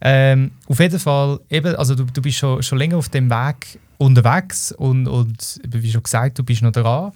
[0.00, 3.80] Ähm, auf jeden Fall, eben, also du, du bist schon, schon länger auf dem Weg
[3.98, 7.12] unterwegs und, und wie schon gesagt, du bist noch dran.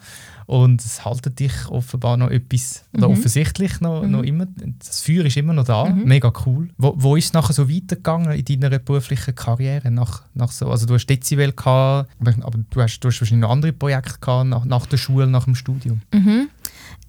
[0.46, 3.14] Und es haltet dich offenbar noch etwas, oder mhm.
[3.14, 4.10] offensichtlich noch, mhm.
[4.10, 4.46] noch immer,
[4.80, 6.04] das Feuer ist immer noch da, mhm.
[6.04, 6.68] mega cool.
[6.76, 9.90] Wo, wo ist es nachher so weitergegangen in deiner beruflichen Karriere?
[9.90, 13.42] Nach, nach so, also du hast Dezibel gehabt, aber, aber du, hast, du hast wahrscheinlich
[13.42, 16.02] noch andere Projekte gehabt nach, nach der Schule, nach dem Studium.
[16.12, 16.48] Mhm.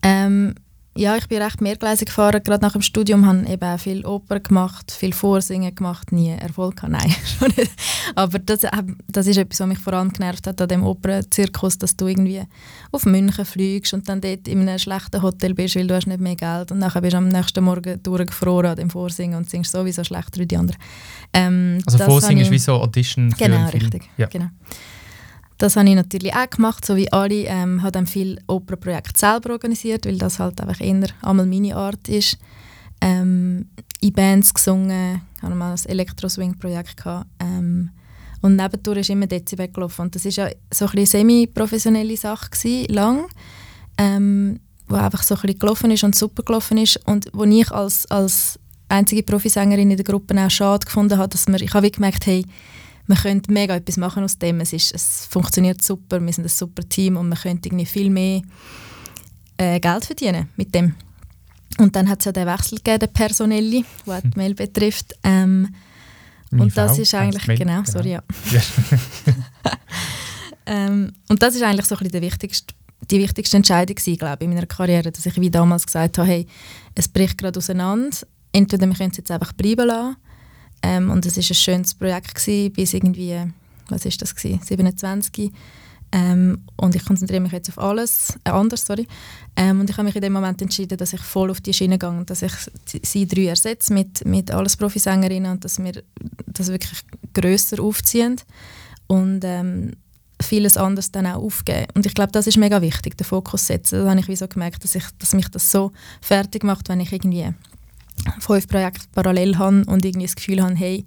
[0.03, 0.55] Ähm,
[0.95, 2.41] ja, ich bin recht mehrgleisig gefahren.
[2.43, 6.29] Gerade nach dem Studium habe ich eben auch viel Oper gemacht, viel Vorsingen gemacht, nie
[6.29, 6.91] Erfolg gehabt.
[6.91, 7.71] Nein, schon nicht.
[8.13, 8.59] Aber das,
[9.07, 12.43] das ist etwas, was mich vor allem genervt hat an dem Opernzirkus, dass du irgendwie
[12.91, 16.21] auf München fliegst und dann dort in einem schlechten Hotel bist, weil du hast nicht
[16.21, 19.71] mehr Geld und dann bist du am nächsten Morgen durchgefroren an dem Vorsingen und singst
[19.71, 20.79] sowieso schlechter wie die anderen.
[21.33, 23.67] Ähm, also Vorsingen ist wie so Audition für genau.
[23.69, 24.27] Richtig, ja.
[24.27, 24.49] genau.
[25.57, 27.45] Das habe ich natürlich auch gemacht, so wie alle.
[27.45, 32.07] Ähm, habe dann viel Opernprojekte selber organisiert, weil das halt einfach eher einmal meine Art
[32.09, 32.37] ist.
[33.01, 33.67] Ähm,
[33.99, 37.03] in Bands gesungen, hatte mal ein Elektro-Swing-Projekt.
[37.39, 37.89] Ähm,
[38.41, 40.01] und nebendurch ist immer Dezibel gelaufen.
[40.03, 43.25] Und das war ja so ein semi-professionelle Sache, gewesen, lang,
[43.97, 46.99] ähm, wo einfach so ein gelaufen ist und super gelaufen ist.
[47.07, 51.47] Und wo ich als, als einzige Profisängerin in der Gruppe auch schade gefunden habe, dass
[51.47, 52.45] man, ich habe gemerkt, hey,
[53.07, 54.61] man könnte mega etwas machen aus dem.
[54.61, 58.09] Es, ist, es funktioniert super, wir sind ein super Team und man könnte irgendwie viel
[58.09, 58.41] mehr
[59.57, 60.95] äh, Geld verdienen mit dem.
[61.79, 65.13] Und dann hat es ja den Wechsel gegeben, den personelle, der die Mail betrifft.
[65.23, 65.73] Ähm,
[66.51, 68.23] und Frau das ist eigentlich, Mail, genau, sorry, ja.
[70.67, 72.73] ähm, und das ist eigentlich so ein bisschen der wichtigste,
[73.09, 76.27] die wichtigste Entscheidung gewesen, glaube ich, in meiner Karriere, dass ich wie damals gesagt habe,
[76.27, 76.47] hey,
[76.93, 78.15] es bricht gerade auseinander,
[78.51, 80.15] entweder wir können es jetzt einfach bleiben lassen
[80.83, 83.39] ähm, und es war ein schönes Projekt gewesen, bis irgendwie,
[83.87, 85.51] was ist das gewesen, 27.
[86.11, 89.07] Ähm, und ich konzentriere mich jetzt auf alles, äh, anders, sorry.
[89.55, 91.97] Ähm, und ich habe mich in dem Moment entschieden, dass ich voll auf die Schiene
[91.97, 92.51] gehe und dass ich
[93.03, 96.03] sie drei ersetze mit, mit alles Profisängerinnen und dass wir
[96.45, 98.35] das wirklich grösser aufziehen
[99.07, 99.93] und ähm,
[100.39, 101.87] vieles anderes dann auch aufgeben.
[101.95, 104.03] Und ich glaube, das ist mega wichtig, den Fokus setzen.
[104.03, 106.99] Da habe ich wie so gemerkt, dass, ich, dass mich das so fertig macht, wenn
[106.99, 107.53] ich irgendwie
[108.39, 111.05] fünf Projekte parallel habe und irgendwie das Gefühl habe, hey,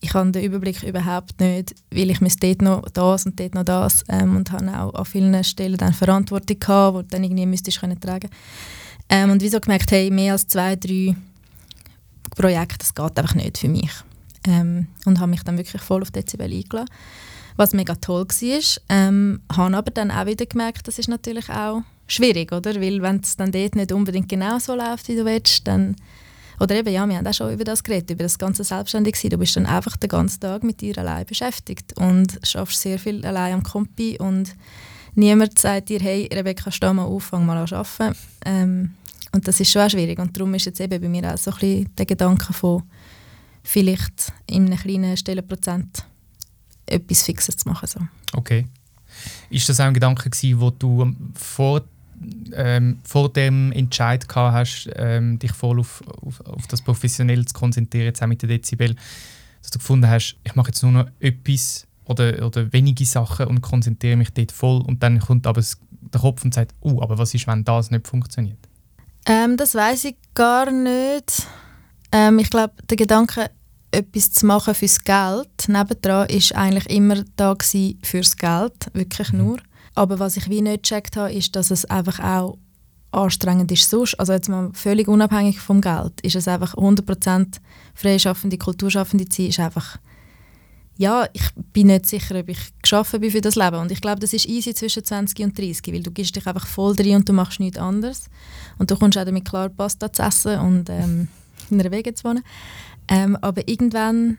[0.00, 3.64] ich habe den Überblick überhaupt nicht, weil ich müsste dort noch das und dort noch
[3.64, 7.70] das ähm, und habe auch an vielen Stellen dann Verantwortung gehabt, die dann irgendwie müsste
[7.70, 8.28] ich können tragen.
[9.08, 11.16] Ähm, und wieso gemerkt, hey, mehr als zwei, drei
[12.34, 13.92] Projekte, das geht einfach nicht für mich.
[14.46, 16.90] Ähm, und habe mich dann wirklich voll auf Dezibel eingeladen,
[17.56, 18.82] was mega toll war.
[18.88, 22.80] Ähm, habe aber dann auch wieder gemerkt, das ist natürlich auch schwierig, oder?
[22.80, 25.96] Weil wenn es dann dort nicht unbedingt genau so läuft, wie du willst, dann
[26.60, 29.30] oder eben, ja, wir haben auch schon über das geredet, über das ganze Selbstständigsein.
[29.30, 33.24] Du bist dann einfach den ganzen Tag mit dir allein beschäftigt und schaffst sehr viel
[33.24, 34.54] allein am Kompi und
[35.14, 38.16] niemand sagt dir, hey, Rebecca, steh mal auf, fang mal an zu arbeiten.
[38.44, 38.94] Ähm,
[39.32, 41.50] und das ist schon auch schwierig und darum ist jetzt eben bei mir auch so
[41.50, 42.82] ein bisschen der Gedanke von
[43.62, 46.04] vielleicht in einem kleinen Stellenprozent
[46.86, 47.86] etwas Fixes zu machen.
[47.86, 48.00] So.
[48.32, 48.66] Okay.
[49.50, 51.82] Ist das auch ein Gedanke gewesen, wo du vor
[52.54, 57.54] ähm, vor dem Entscheid gehabt hast, ähm, dich voll auf, auf, auf, das Professionelle zu
[57.54, 58.94] konzentrieren, jetzt auch mit den Dezibel,
[59.62, 63.60] dass du gefunden hast, ich mache jetzt nur noch etwas oder, oder wenige Sachen und
[63.60, 65.62] konzentriere mich dort voll und dann kommt aber
[66.12, 68.58] der Kopf und sagt, uh, aber was ist, wenn das nicht funktioniert?
[69.26, 71.46] Ähm, das weiß ich gar nicht.
[72.12, 73.50] Ähm, ich glaube, der Gedanke,
[73.90, 77.56] etwas zu machen fürs Geld, nebendran, ist eigentlich immer da
[78.02, 79.38] fürs Geld, wirklich mhm.
[79.38, 79.58] nur.
[79.96, 82.58] Aber was ich wie nicht gecheckt habe, ist, dass es einfach auch
[83.10, 84.14] anstrengend ist sonst.
[84.20, 87.56] Also jetzt mal völlig unabhängig vom Geld, ist es einfach 100%
[87.94, 89.98] freischaffende, kulturschaffende Zeit ist einfach
[90.98, 93.76] ja, ich bin nicht sicher, ob ich geschaffen bin für das Leben.
[93.76, 96.66] Und ich glaube, das ist easy zwischen 20 und 30, weil du gibst dich einfach
[96.66, 98.30] voll drin und du machst nichts anderes.
[98.78, 101.28] Und du kommst auch damit klar, Pasta zu essen und ähm,
[101.70, 102.42] in einer Wege zu wohnen.
[103.08, 104.38] Ähm, aber irgendwann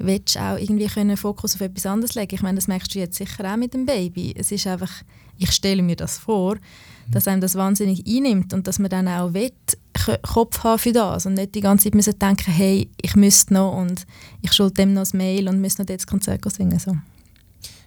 [0.00, 2.34] willst auch irgendwie können Fokus auf etwas anderes legen.
[2.34, 4.34] Ich meine, das merkst du jetzt sicher auch mit dem Baby.
[4.36, 4.90] Es ist einfach,
[5.36, 6.56] ich stelle mir das vor,
[7.10, 9.52] dass einem das wahnsinnig einnimmt und dass man dann auch will,
[10.22, 13.76] Kopf haben für das und nicht die ganze Zeit müssen denken, hey, ich müsste noch
[13.76, 14.06] und
[14.42, 16.78] ich schulde dem noch ein Mail und müsste noch das Konzert singen.
[16.78, 16.96] So.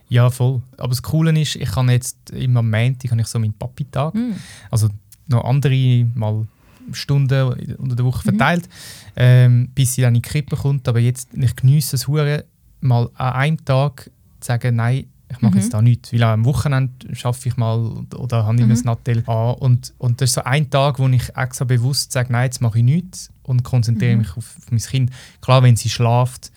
[0.09, 0.61] Ja, voll.
[0.77, 4.13] Aber das Coole ist, ich habe jetzt immer am Montag habe ich so meinen Papi-Tag.
[4.13, 4.33] Mm.
[4.69, 4.89] Also
[5.27, 6.45] noch andere mal
[6.91, 8.37] Stunden unter der Woche mhm.
[8.37, 9.11] verteilt, mhm.
[9.15, 10.87] ähm, bis sie dann in die Krippe kommt.
[10.87, 12.45] Aber jetzt, ich genieße es hure
[12.81, 15.61] mal an einem Tag zu sagen, nein, ich mache mhm.
[15.61, 16.13] jetzt da nichts.
[16.13, 18.71] Weil am Wochenende schaffe ich mal oder habe ich mhm.
[18.71, 19.55] ein Nattel an.
[19.55, 22.79] Und, und das ist so ein Tag, wo ich extra bewusst sage, nein, jetzt mache
[22.79, 24.19] ich nichts und konzentriere mhm.
[24.19, 25.11] mich auf, auf mein Kind.
[25.41, 26.51] Klar, wenn sie schlaft,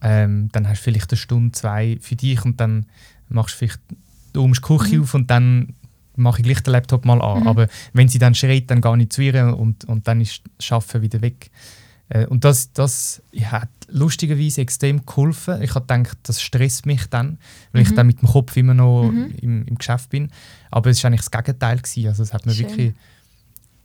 [0.00, 2.86] ähm, dann hast du vielleicht eine Stunde, zwei für dich und dann
[3.28, 3.80] machst du vielleicht
[4.32, 5.02] du die Küche mhm.
[5.02, 5.74] auf und dann
[6.16, 7.40] mache ich gleich den Laptop mal an.
[7.40, 7.48] Mhm.
[7.48, 10.72] Aber wenn sie dann schreit, dann gehe ich zu ihr und, und dann ist das
[10.72, 11.50] Arbeiten wieder weg.
[12.08, 15.62] Äh, und das, das hat lustigerweise extrem geholfen.
[15.62, 17.38] Ich habe gedacht, das stresst mich dann,
[17.72, 17.88] weil mhm.
[17.88, 19.34] ich dann mit dem Kopf immer noch mhm.
[19.40, 20.30] im, im Geschäft bin.
[20.70, 21.78] Aber es war eigentlich das Gegenteil.
[21.78, 22.08] Gewesen.
[22.08, 22.94] Also es hat mir wirklich,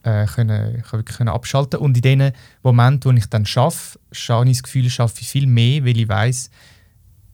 [0.04, 2.32] äh, können, ich wirklich können abschalten Und in den
[2.63, 6.08] Momenten, wo ich dann schaffe, habe ich das Gefühl, schaffe ich viel mehr, weil ich
[6.08, 6.50] weiß,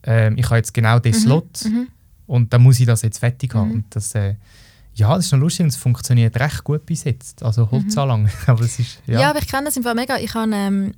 [0.06, 1.18] äh, ich habe jetzt genau den mhm.
[1.18, 1.88] Slot mhm.
[2.26, 3.68] und dann muss ich das jetzt fertig haben.
[3.68, 3.74] Mhm.
[3.74, 4.34] Und das, äh,
[4.98, 7.42] ja, das ist noch lustig und es funktioniert recht gut bis jetzt.
[7.42, 8.24] Also Holzanlang.
[8.24, 8.30] Mhm.
[8.46, 9.20] aber es ist, ja.
[9.20, 10.18] ja, aber ich kenne es im Fall mega.
[10.18, 10.92] Ich habe, ähm,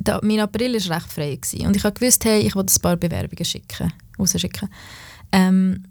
[0.00, 1.66] da, mein April war recht frei gewesen.
[1.66, 4.68] und ich habe gewusst, hey, ich will ein paar Bewerbungen schicken, rausschicken.
[5.30, 5.84] Ähm,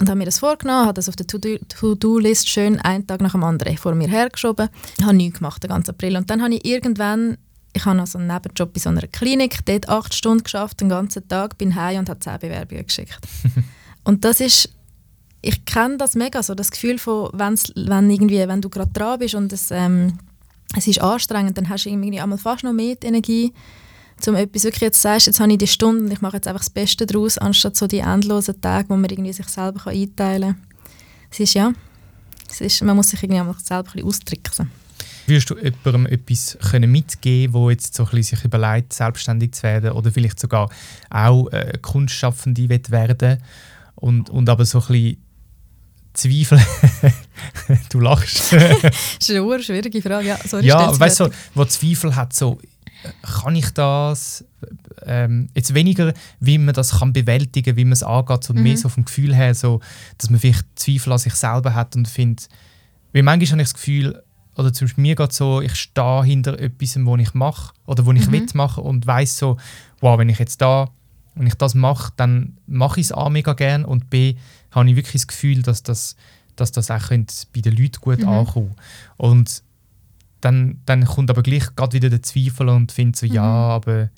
[0.00, 3.42] und habe mir das vorgenommen, habe das auf der To-Do-List schön einen Tag nach dem
[3.42, 4.68] anderen vor mir hergeschoben.
[4.96, 6.16] Ich habe nichts gemacht den ganzen April.
[6.16, 7.36] Und dann habe ich irgendwann,
[7.72, 11.26] ich habe also einen Nebenjob bei so einer Klinik, dort acht Stunden geschafft, den ganzen
[11.26, 13.18] Tag, bin heim und habe zehn Bewerbungen geschickt.
[14.04, 14.70] und das ist
[15.40, 19.18] ich kenne das mega, so das Gefühl von, wenn's, wenn, irgendwie, wenn du gerade dran
[19.18, 20.18] bist und es, ähm,
[20.76, 23.52] es ist anstrengend, dann hast du irgendwie einmal fast noch mehr Energie,
[24.26, 26.60] um etwas wirklich jetzt sagst, jetzt habe ich die Stunde und ich mache jetzt einfach
[26.60, 30.56] das Beste daraus, anstatt so die endlosen Tage, wo man irgendwie sich selber kann einteilen
[30.56, 30.66] kann.
[31.30, 31.72] Es ist ja,
[32.50, 34.70] es ist, man muss sich irgendwie einfach selber ein austricksen.
[35.26, 39.62] Würdest du jemandem etwas mitgeben können, der jetzt so ein bisschen sich überlegt, selbstständig zu
[39.62, 40.70] werden oder vielleicht sogar
[41.10, 43.38] auch äh, Kunstschaffende werden
[43.94, 45.27] und, und aber so ein bisschen
[46.18, 46.60] Zweifel.
[47.90, 48.52] du lachst.
[48.52, 50.26] das ist eine schwierige Frage.
[50.26, 52.58] Ja, sorry, ja weißt du, wo Zweifel hat, so,
[53.22, 54.44] kann ich das?
[55.06, 58.70] Ähm, jetzt weniger, wie man das kann bewältigen wie man es angeht, sondern mhm.
[58.70, 59.80] mehr so vom Gefühl her, so,
[60.18, 62.48] dass man vielleicht Zweifel an sich selber hat und findet,
[63.12, 64.22] weil manchmal habe ich das Gefühl,
[64.56, 68.12] oder zum Beispiel mir geht so, ich stehe hinter etwas, was ich mache oder wo
[68.12, 68.32] ich mhm.
[68.32, 69.56] will machen und weiß so,
[70.00, 70.90] wow, wenn ich jetzt da,
[71.36, 74.34] wenn ich das mache, dann mache ich es A mega gern und B
[74.70, 76.16] habe ich wirklich das Gefühl, dass das,
[76.56, 78.28] dass das auch bei den Leuten gut mhm.
[78.28, 78.76] ankommt.
[79.16, 79.62] Und
[80.40, 83.32] dann, dann kommt aber gleich gerade wieder der Zweifel und findet so, mhm.
[83.32, 84.10] ja, aber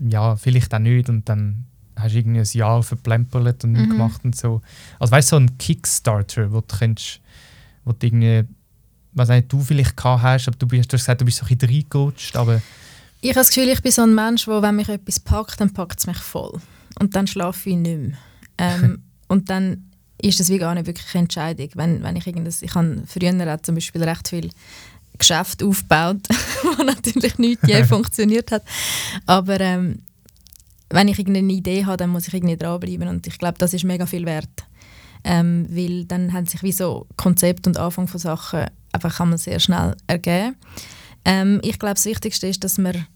[0.00, 1.08] ja, vielleicht auch nicht.
[1.08, 1.64] Und dann
[1.96, 3.90] hast du irgendwie ein Jahr verplempert und mhm.
[3.90, 4.62] gemacht und so.
[4.98, 7.20] Also weißt du, so ein Kickstarter, wo du könntest,
[7.84, 8.44] wo du irgendwie,
[9.12, 11.46] was nicht, du vielleicht gehabt hast, aber du, bist, du hast gesagt, du bist so
[11.46, 12.60] ein bisschen reingerutscht, aber...
[13.20, 15.72] Ich habe das Gefühl, ich bin so ein Mensch, wo wenn mich etwas packt, dann
[15.72, 16.60] packt es mich voll.
[17.00, 18.18] Und dann schlafe ich nicht mehr.
[18.60, 21.68] Ähm, Und dann ist das wie gar nicht wirklich eine Entscheidung.
[21.74, 24.50] Wenn, wenn ich irgendwas, ich habe früher auch zum Beispiel recht viel
[25.16, 28.64] Geschäft aufgebaut, was natürlich nicht je funktioniert hat.
[29.26, 30.02] Aber ähm,
[30.90, 33.84] wenn ich irgendeine Idee habe, dann muss ich irgendwie dranbleiben und ich glaube, das ist
[33.84, 34.48] mega viel wert.
[35.24, 39.38] Ähm, weil dann haben sich wie so Konzept und Anfang von Sachen einfach kann man
[39.38, 40.56] sehr schnell ergeben.
[41.24, 43.06] Ähm, ich glaube, das Wichtigste ist, dass man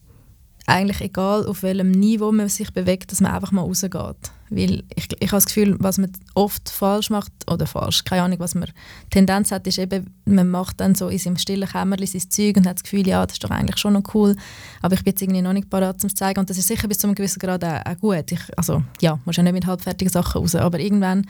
[0.66, 4.30] eigentlich egal auf welchem Niveau man sich bewegt, dass man einfach mal rausgeht.
[4.50, 8.38] Weil ich, ich habe das Gefühl, was man oft falsch macht, oder falsch, keine Ahnung,
[8.38, 8.68] was man
[9.10, 12.66] Tendenz hat, ist eben, man macht dann so in seinem stillen Kämmerchen sein Zeug und
[12.66, 14.36] hat das Gefühl, ja, das ist doch eigentlich schon noch cool,
[14.82, 16.40] aber ich bin jetzt irgendwie noch nicht parat, es zu zeigen.
[16.40, 18.30] Und das ist sicher bis zu einem gewissen Grad auch, auch gut.
[18.30, 21.26] Ich, also ja, musst ja nicht mit halbfertigen Sachen raus, aber irgendwann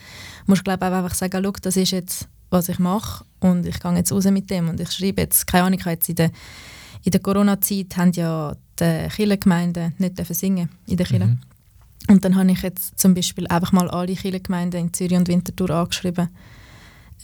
[0.47, 3.79] musst du glaube ich einfach sagen, schau, das ist jetzt, was ich mache und ich
[3.79, 6.31] gehe jetzt raus mit dem und ich schreibe jetzt, keine Ahnung, jetzt in der
[7.05, 11.27] in der Corona-Zeit haben ja die Kirchengemeinden nicht singen in der Kirche.
[11.27, 11.39] Mhm.
[12.09, 15.71] Und dann habe ich jetzt zum Beispiel einfach mal alle Kirchengemeinden in Zürich und Winterthur
[15.71, 16.29] angeschrieben.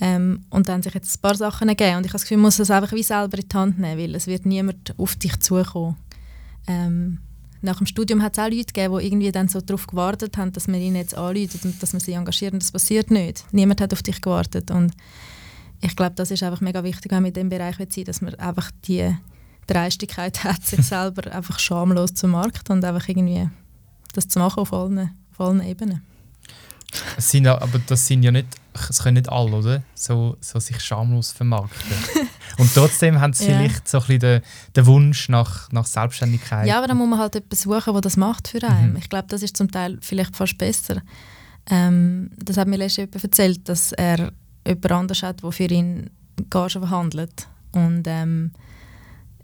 [0.01, 1.97] Ähm, und dann haben sich jetzt ein paar Sachen ergeben.
[1.97, 3.99] Und ich habe das Gefühl, man muss das einfach wie selber in die Hand nehmen,
[4.01, 5.97] weil es wird niemand auf dich zukommen.
[6.69, 7.19] Ähm,
[7.61, 10.53] nach dem Studium hat es auch Leute gegeben, die irgendwie dann so darauf gewartet haben,
[10.53, 12.53] dass man ihnen jetzt anruft und dass man sie engagiert.
[12.53, 13.45] Und das passiert nicht.
[13.51, 14.71] Niemand hat auf dich gewartet.
[14.71, 14.93] Und
[15.81, 18.35] ich glaube, das ist einfach mega wichtig, wenn man in diesem Bereich sein dass man
[18.37, 19.13] einfach die
[19.69, 23.49] Dreistigkeit hat, sich selber einfach schamlos zu Markt und einfach irgendwie
[24.13, 26.03] das zu machen auf allen, auf allen Ebenen.
[27.19, 28.49] sind ja, aber das sind ja nicht
[28.89, 29.83] es können nicht alle, oder?
[29.95, 31.97] So, so sich schamlos vermarkten.
[32.59, 33.59] und trotzdem haben sie ja.
[33.59, 34.43] vielleicht so ein bisschen den,
[34.77, 36.67] den Wunsch nach, nach Selbstständigkeit.
[36.67, 38.93] Ja, aber dann muss man halt etwas suchen, das das macht für einen.
[38.93, 38.97] Mhm.
[38.97, 41.03] Ich glaube, das ist zum Teil vielleicht fast besser.
[41.71, 44.33] Ähm, das hat mir letztens jemand erzählt, dass er
[44.67, 46.11] jemand anders hat, der für ihn
[46.51, 47.49] Gage verhandelt.
[47.73, 48.53] Und ähm,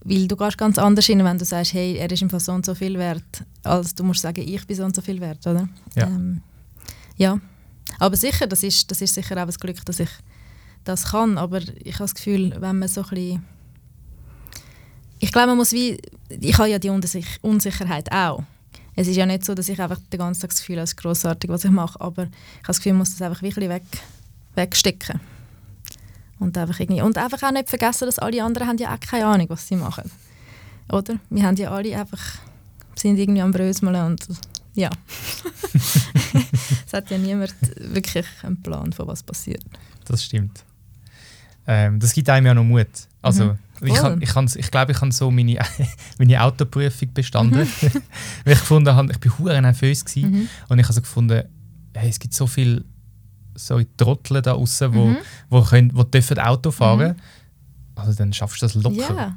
[0.05, 2.53] weil du gehst ganz anders hin, wenn du sagst, hey, er ist im Fall so
[2.53, 5.47] und so viel wert, als du musst sagen, ich bin so und so viel wert,
[5.47, 5.69] oder?
[5.95, 6.07] Ja.
[6.07, 6.43] Ähm,
[7.17, 7.41] ja.
[7.99, 10.11] Aber sicher, das ist, das ist sicher auch das Glück, dass ich
[10.85, 11.39] das kann.
[11.39, 13.45] Aber ich habe das Gefühl, wenn man so ein bisschen
[15.25, 18.43] ich glaube, man muss wie, ich habe ja die Unsicherheit auch.
[18.95, 20.91] Es ist ja nicht so, dass ich einfach den ganzen Tag das Gefühl habe, es
[20.91, 23.69] ist grossartig, was ich mache, aber ich habe das Gefühl, ich muss das einfach wirklich
[23.71, 23.85] weg,
[24.55, 25.21] wegstecken.
[26.39, 29.27] Und einfach, irgendwie, und einfach auch nicht vergessen, dass alle anderen haben ja auch keine
[29.27, 30.11] Ahnung, was sie machen.
[30.91, 31.17] Oder?
[31.31, 32.21] Wir haben ja alle einfach,
[32.97, 34.27] sind irgendwie am Bröseln und
[34.75, 34.91] ja.
[36.87, 39.63] es hat ja niemand wirklich einen Plan, von was passiert.
[40.05, 40.65] Das stimmt.
[41.67, 42.89] Ähm, das gibt einem ja noch Mut.
[43.23, 43.59] Also, mhm.
[43.83, 45.59] ich, ich, ich, ich glaube, ich habe so meine,
[46.19, 47.61] meine Autoprüfung bestanden.
[47.61, 47.91] Mhm.
[48.45, 50.49] weil ich gefunden habe, ich bin hure nervös mhm.
[50.69, 51.45] und ich habe so gefunden,
[51.95, 52.85] hey, es gibt so viele
[53.55, 55.17] so Trottel da draußen, die mhm.
[55.51, 57.13] wo, können, wo dürfen Auto fahren.
[57.13, 58.01] Mhm.
[58.01, 59.15] Also dann schaffst du das locker.
[59.17, 59.37] Ja,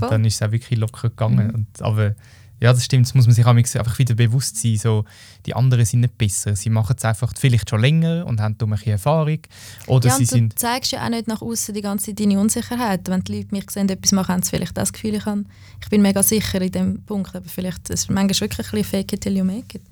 [0.00, 1.48] und dann ist es auch wirklich locker gegangen.
[1.48, 1.54] Mhm.
[1.54, 2.14] Und, aber
[2.58, 4.76] ja, das stimmt, das muss man sich einfach wieder bewusst sein.
[4.76, 5.04] So,
[5.44, 6.56] die anderen sind nicht besser.
[6.56, 9.40] Sie machen es einfach vielleicht schon länger und haben ein bisschen Erfahrung.
[9.86, 13.08] Oder ja, sie du sind zeigst ja auch nicht nach außen die ganze deine Unsicherheit.
[13.10, 15.46] Wenn die Leute mich sehen, etwas machen, haben sie vielleicht das Gefühl, ich, kann,
[15.82, 17.36] ich bin mega sicher in dem Punkt.
[17.36, 19.82] Aber vielleicht ist es manchmal wirklich ein bisschen fake it till you make it.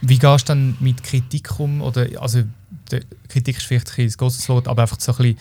[0.00, 1.80] Wie gehst du dann mit Kritik um?
[1.82, 2.42] Oder, also,
[3.28, 5.38] Kritik ist vielleicht ein großes Wort, aber einfach so ein bisschen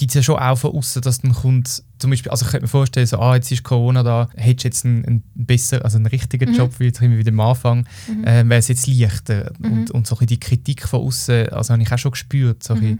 [0.00, 2.64] gibt es ja schon auch von außen, dass dann kommt, zum Beispiel, also ich könnte
[2.64, 5.98] mir vorstellen, so, ah, jetzt ist Corona da, hättest du jetzt einen, einen besser, also
[5.98, 6.56] einen richtigen mhm.
[6.56, 8.24] Job, wie jetzt wieder am Anfang, mhm.
[8.24, 9.52] äh, wäre es jetzt leichter.
[9.58, 9.72] Mhm.
[9.72, 12.98] Und, und so die Kritik von außen, also habe ich auch schon gespürt, so mhm.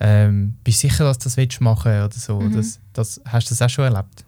[0.00, 2.40] ähm, bist du sicher, dass du das willst machen oder so?
[2.40, 2.56] Mhm.
[2.56, 4.24] Das, das, hast du das auch schon erlebt?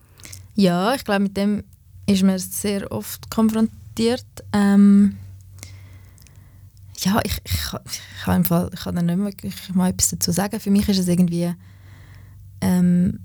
[0.54, 1.64] Ja, ich glaube, mit dem
[2.06, 4.24] ist man sehr oft konfrontiert.
[4.52, 5.16] Ähm,
[7.04, 10.32] ja, ich, ich, ich, habe im Fall, ich kann da nicht wirklich mal etwas dazu
[10.32, 10.60] sagen.
[10.60, 11.52] Für mich ist es irgendwie
[12.60, 13.20] ähm,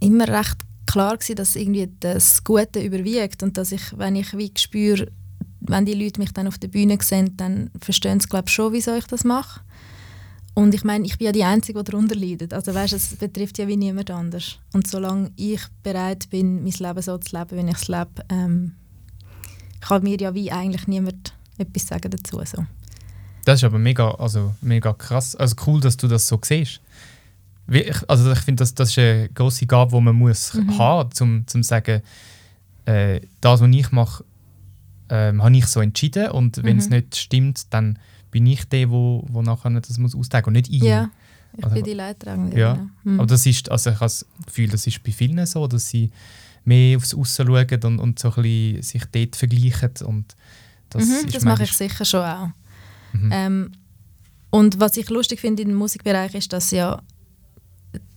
[0.00, 4.52] immer recht klar gewesen, dass irgendwie das Gute überwiegt und dass ich, wenn ich wie
[4.56, 5.10] spüre,
[5.60, 8.94] wenn die Leute mich dann auf der Bühne sehen, dann verstehen sie glaube schon, wieso
[8.94, 9.60] ich das mache.
[10.54, 12.54] Und ich meine, ich bin ja die Einzige, die darunter leidet.
[12.54, 14.58] Also weißt, es betrifft ja wie niemand anders.
[14.72, 18.76] Und solange ich bereit bin, mein Leben so zu leben, wie ich es lebe, ähm,
[19.80, 22.40] kann mir ja wie eigentlich niemand etwas sagen dazu.
[22.44, 22.64] So.
[23.44, 25.36] Das ist aber mega, also mega krass.
[25.36, 26.80] Also cool, dass du das so siehst
[28.08, 30.78] also ich finde, das, das ist eine grosse Gabe, die man muss mhm.
[30.78, 32.02] haben muss, um zu sagen,
[32.86, 34.24] äh, das, was ich mache,
[35.08, 36.96] ähm, habe ich so entschieden und wenn es mhm.
[36.96, 37.98] nicht stimmt, dann
[38.30, 40.82] bin ich der, wo, wo nachher das muss austragen und nicht ich.
[40.82, 41.10] Ja,
[41.56, 42.58] ich also, bin die Leidtragende.
[42.58, 42.86] Ja, ja.
[43.04, 43.20] Mhm.
[43.20, 46.10] aber das ist, also ich habe das Gefühl, das ist bei vielen so, dass sie
[46.64, 50.36] mehr aufs Aussen schauen und, und so ein bisschen sich dort vergleichen und
[50.90, 52.48] das, mhm, das mache ich sicher schon auch.
[53.14, 53.30] Mhm.
[53.32, 53.72] Ähm,
[54.50, 57.02] und was ich lustig finde im Musikbereich ist, dass ja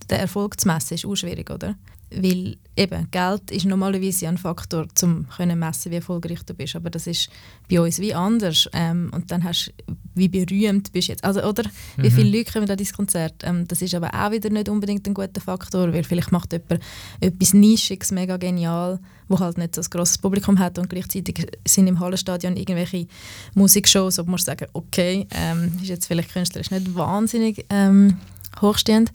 [0.09, 1.75] den Erfolg zu messen, ist auch schwierig, oder?
[2.09, 6.75] Weil eben, Geld ist normalerweise ein Faktor, um zu messen, wie erfolgreich du bist.
[6.75, 7.29] Aber das ist
[7.69, 8.69] bei uns wie anders.
[8.71, 11.23] Ähm, und dann hast du, wie berühmt bist du jetzt.
[11.23, 12.03] Also, oder mhm.
[12.03, 13.43] wie viele Leute kommen an dein Konzert.
[13.43, 16.81] Ähm, das ist aber auch wieder nicht unbedingt ein guter Faktor, weil vielleicht macht jemand
[17.19, 21.87] etwas Nischiges mega genial, wo halt nicht so ein grosses Publikum hat und gleichzeitig sind
[21.87, 23.07] im Hallenstadion irgendwelche
[23.53, 28.17] Musikshows, wo man sagen, okay, ähm, ist jetzt vielleicht künstlerisch nicht wahnsinnig ähm,
[28.61, 29.11] hochstehend.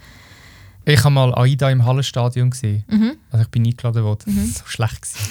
[0.85, 2.85] Ich habe mal AIDA im Hallenstadion gesehen.
[2.89, 3.17] Mhm.
[3.31, 4.35] Also ich bin eingeladen worden.
[4.35, 4.47] Mhm.
[4.47, 5.31] So schlecht gewesen.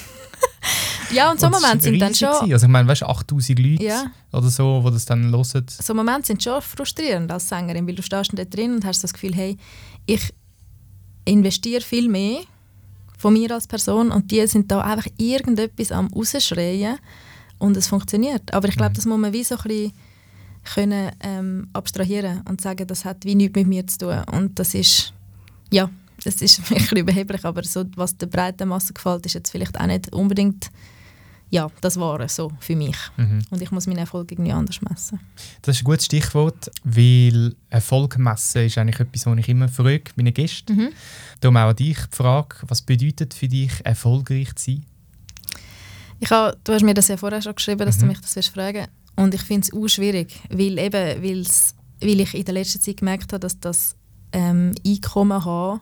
[1.14, 2.30] ja, und so Momente sind dann schon...
[2.30, 2.54] Gewesen.
[2.54, 4.06] Also ich meine, weißt du, 8000 Leute ja.
[4.32, 5.66] oder so, die das dann hören.
[5.68, 9.14] So Momente sind schon frustrierend als Sängerin, weil du stehst da drin und hast das
[9.14, 9.58] Gefühl, hey,
[10.06, 10.34] ich
[11.26, 12.42] investiere viel mehr
[13.18, 16.98] von mir als Person und die sind da einfach irgendetwas am rausschreien
[17.60, 18.54] und es funktioniert.
[18.54, 18.96] Aber ich glaube, mhm.
[18.96, 19.94] das muss man wie so ein bisschen
[20.74, 24.74] können, ähm, abstrahieren und sagen, das hat wie nichts mit mir zu tun und das
[24.74, 25.14] ist
[25.72, 25.90] ja,
[26.24, 29.80] es ist ein bisschen überheblich, aber so, was der breiten Masse gefällt, ist jetzt vielleicht
[29.80, 30.70] auch nicht unbedingt
[31.52, 32.96] ja, das war so für mich.
[33.18, 33.42] Mhm.
[33.50, 35.20] Und ich muss meinen Erfolg irgendwie anders messen.
[35.62, 40.04] Das ist ein gutes Stichwort, weil Erfolg messen ist eigentlich etwas, was ich immer frage,
[40.16, 40.72] meine Gäste.
[40.72, 40.90] Mhm.
[41.42, 44.86] Darum auch an dich die Frage, was bedeutet für dich erfolgreich zu sein?
[46.22, 48.02] Ich habe, du hast mir das ja vorher schon geschrieben, dass mhm.
[48.02, 52.46] du mich das fragen Und ich finde es auch schwierig, weil, eben, weil ich in
[52.46, 53.98] der letzten Zeit gemerkt habe, dass das
[54.32, 55.82] ähm, Einkommen haben,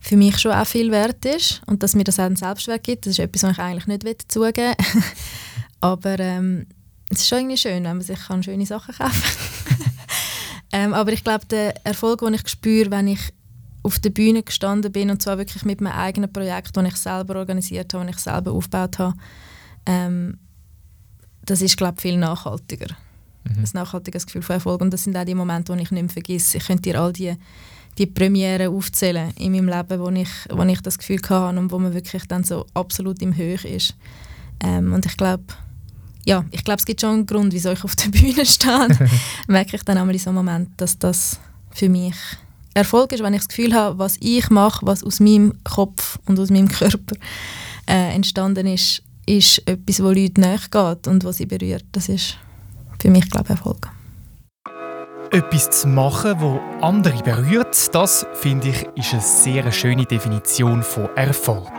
[0.00, 3.06] für mich schon auch viel wert ist und dass mir das auch einen Selbstwert gibt.
[3.06, 5.02] Das ist etwas, was ich eigentlich nicht zugeben will.
[5.80, 6.66] Aber ähm,
[7.10, 9.22] es ist schon irgendwie schön, wenn man sich kann schöne Sachen kaufen.
[10.72, 13.32] Ähm, aber ich glaube, der Erfolg, den ich spüre, wenn ich
[13.82, 17.36] auf der Bühne gestanden bin und zwar wirklich mit meinem eigenen Projekt, das ich selber
[17.36, 19.16] organisiert habe, das ich selber aufgebaut habe,
[19.86, 20.38] ähm,
[21.44, 22.96] das ist, glaube ich, viel nachhaltiger.
[23.48, 23.64] Mhm.
[23.64, 24.80] Ein nachhaltiges Gefühl von Erfolg.
[24.80, 26.58] Und das sind auch die Momente, die ich nicht mehr vergesse.
[26.58, 27.34] Ich könnte dir all die,
[27.98, 31.78] die Premiere aufzählen in meinem Leben, wo ich, wo ich das Gefühl hatte und wo
[31.78, 33.94] man wirklich dann so absolut im Höch ist.
[34.60, 35.44] Ähm, und ich glaube,
[36.24, 38.88] ja, ich glaube, es gibt schon einen Grund, wieso ich auf der Bühne stehe.
[39.46, 41.40] merke ich dann einmal in so einem Moment, dass das
[41.70, 42.14] für mich
[42.74, 46.38] Erfolg ist, wenn ich das Gefühl habe, was ich mache, was aus meinem Kopf und
[46.38, 47.16] aus meinem Körper
[47.88, 51.84] äh, entstanden ist, ist etwas, wo Leute nachgeht und was sie berührt.
[51.92, 52.36] Das ist
[53.00, 53.88] für mich, glaube ich, Erfolg.
[55.32, 61.08] Etwas zu machen, wo andere berührt, das finde ich ist eine sehr schöne Definition von
[61.16, 61.72] Erfolg.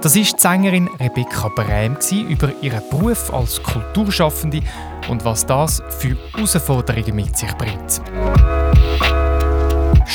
[0.00, 1.96] Das ist die Sängerin Rebecca Brehm
[2.28, 4.62] über ihren Beruf als Kulturschaffende
[5.08, 8.00] und was das für Herausforderungen mit sich bringt.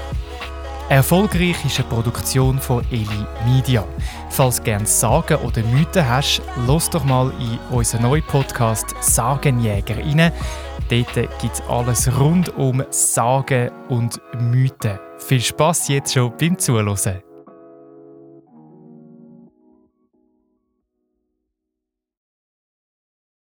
[0.88, 3.84] Erfolgreich ist eine Produktion von Eli Media.
[4.30, 9.98] Falls du gerne Sagen oder Mythen hast, los doch mal in unseren neuen Podcast Sagenjäger
[9.98, 10.32] rein.
[10.90, 14.98] Dort gibt es alles rund um Sagen und Mythen.
[15.26, 17.22] Viel Spaß jetzt schon beim Zuhören.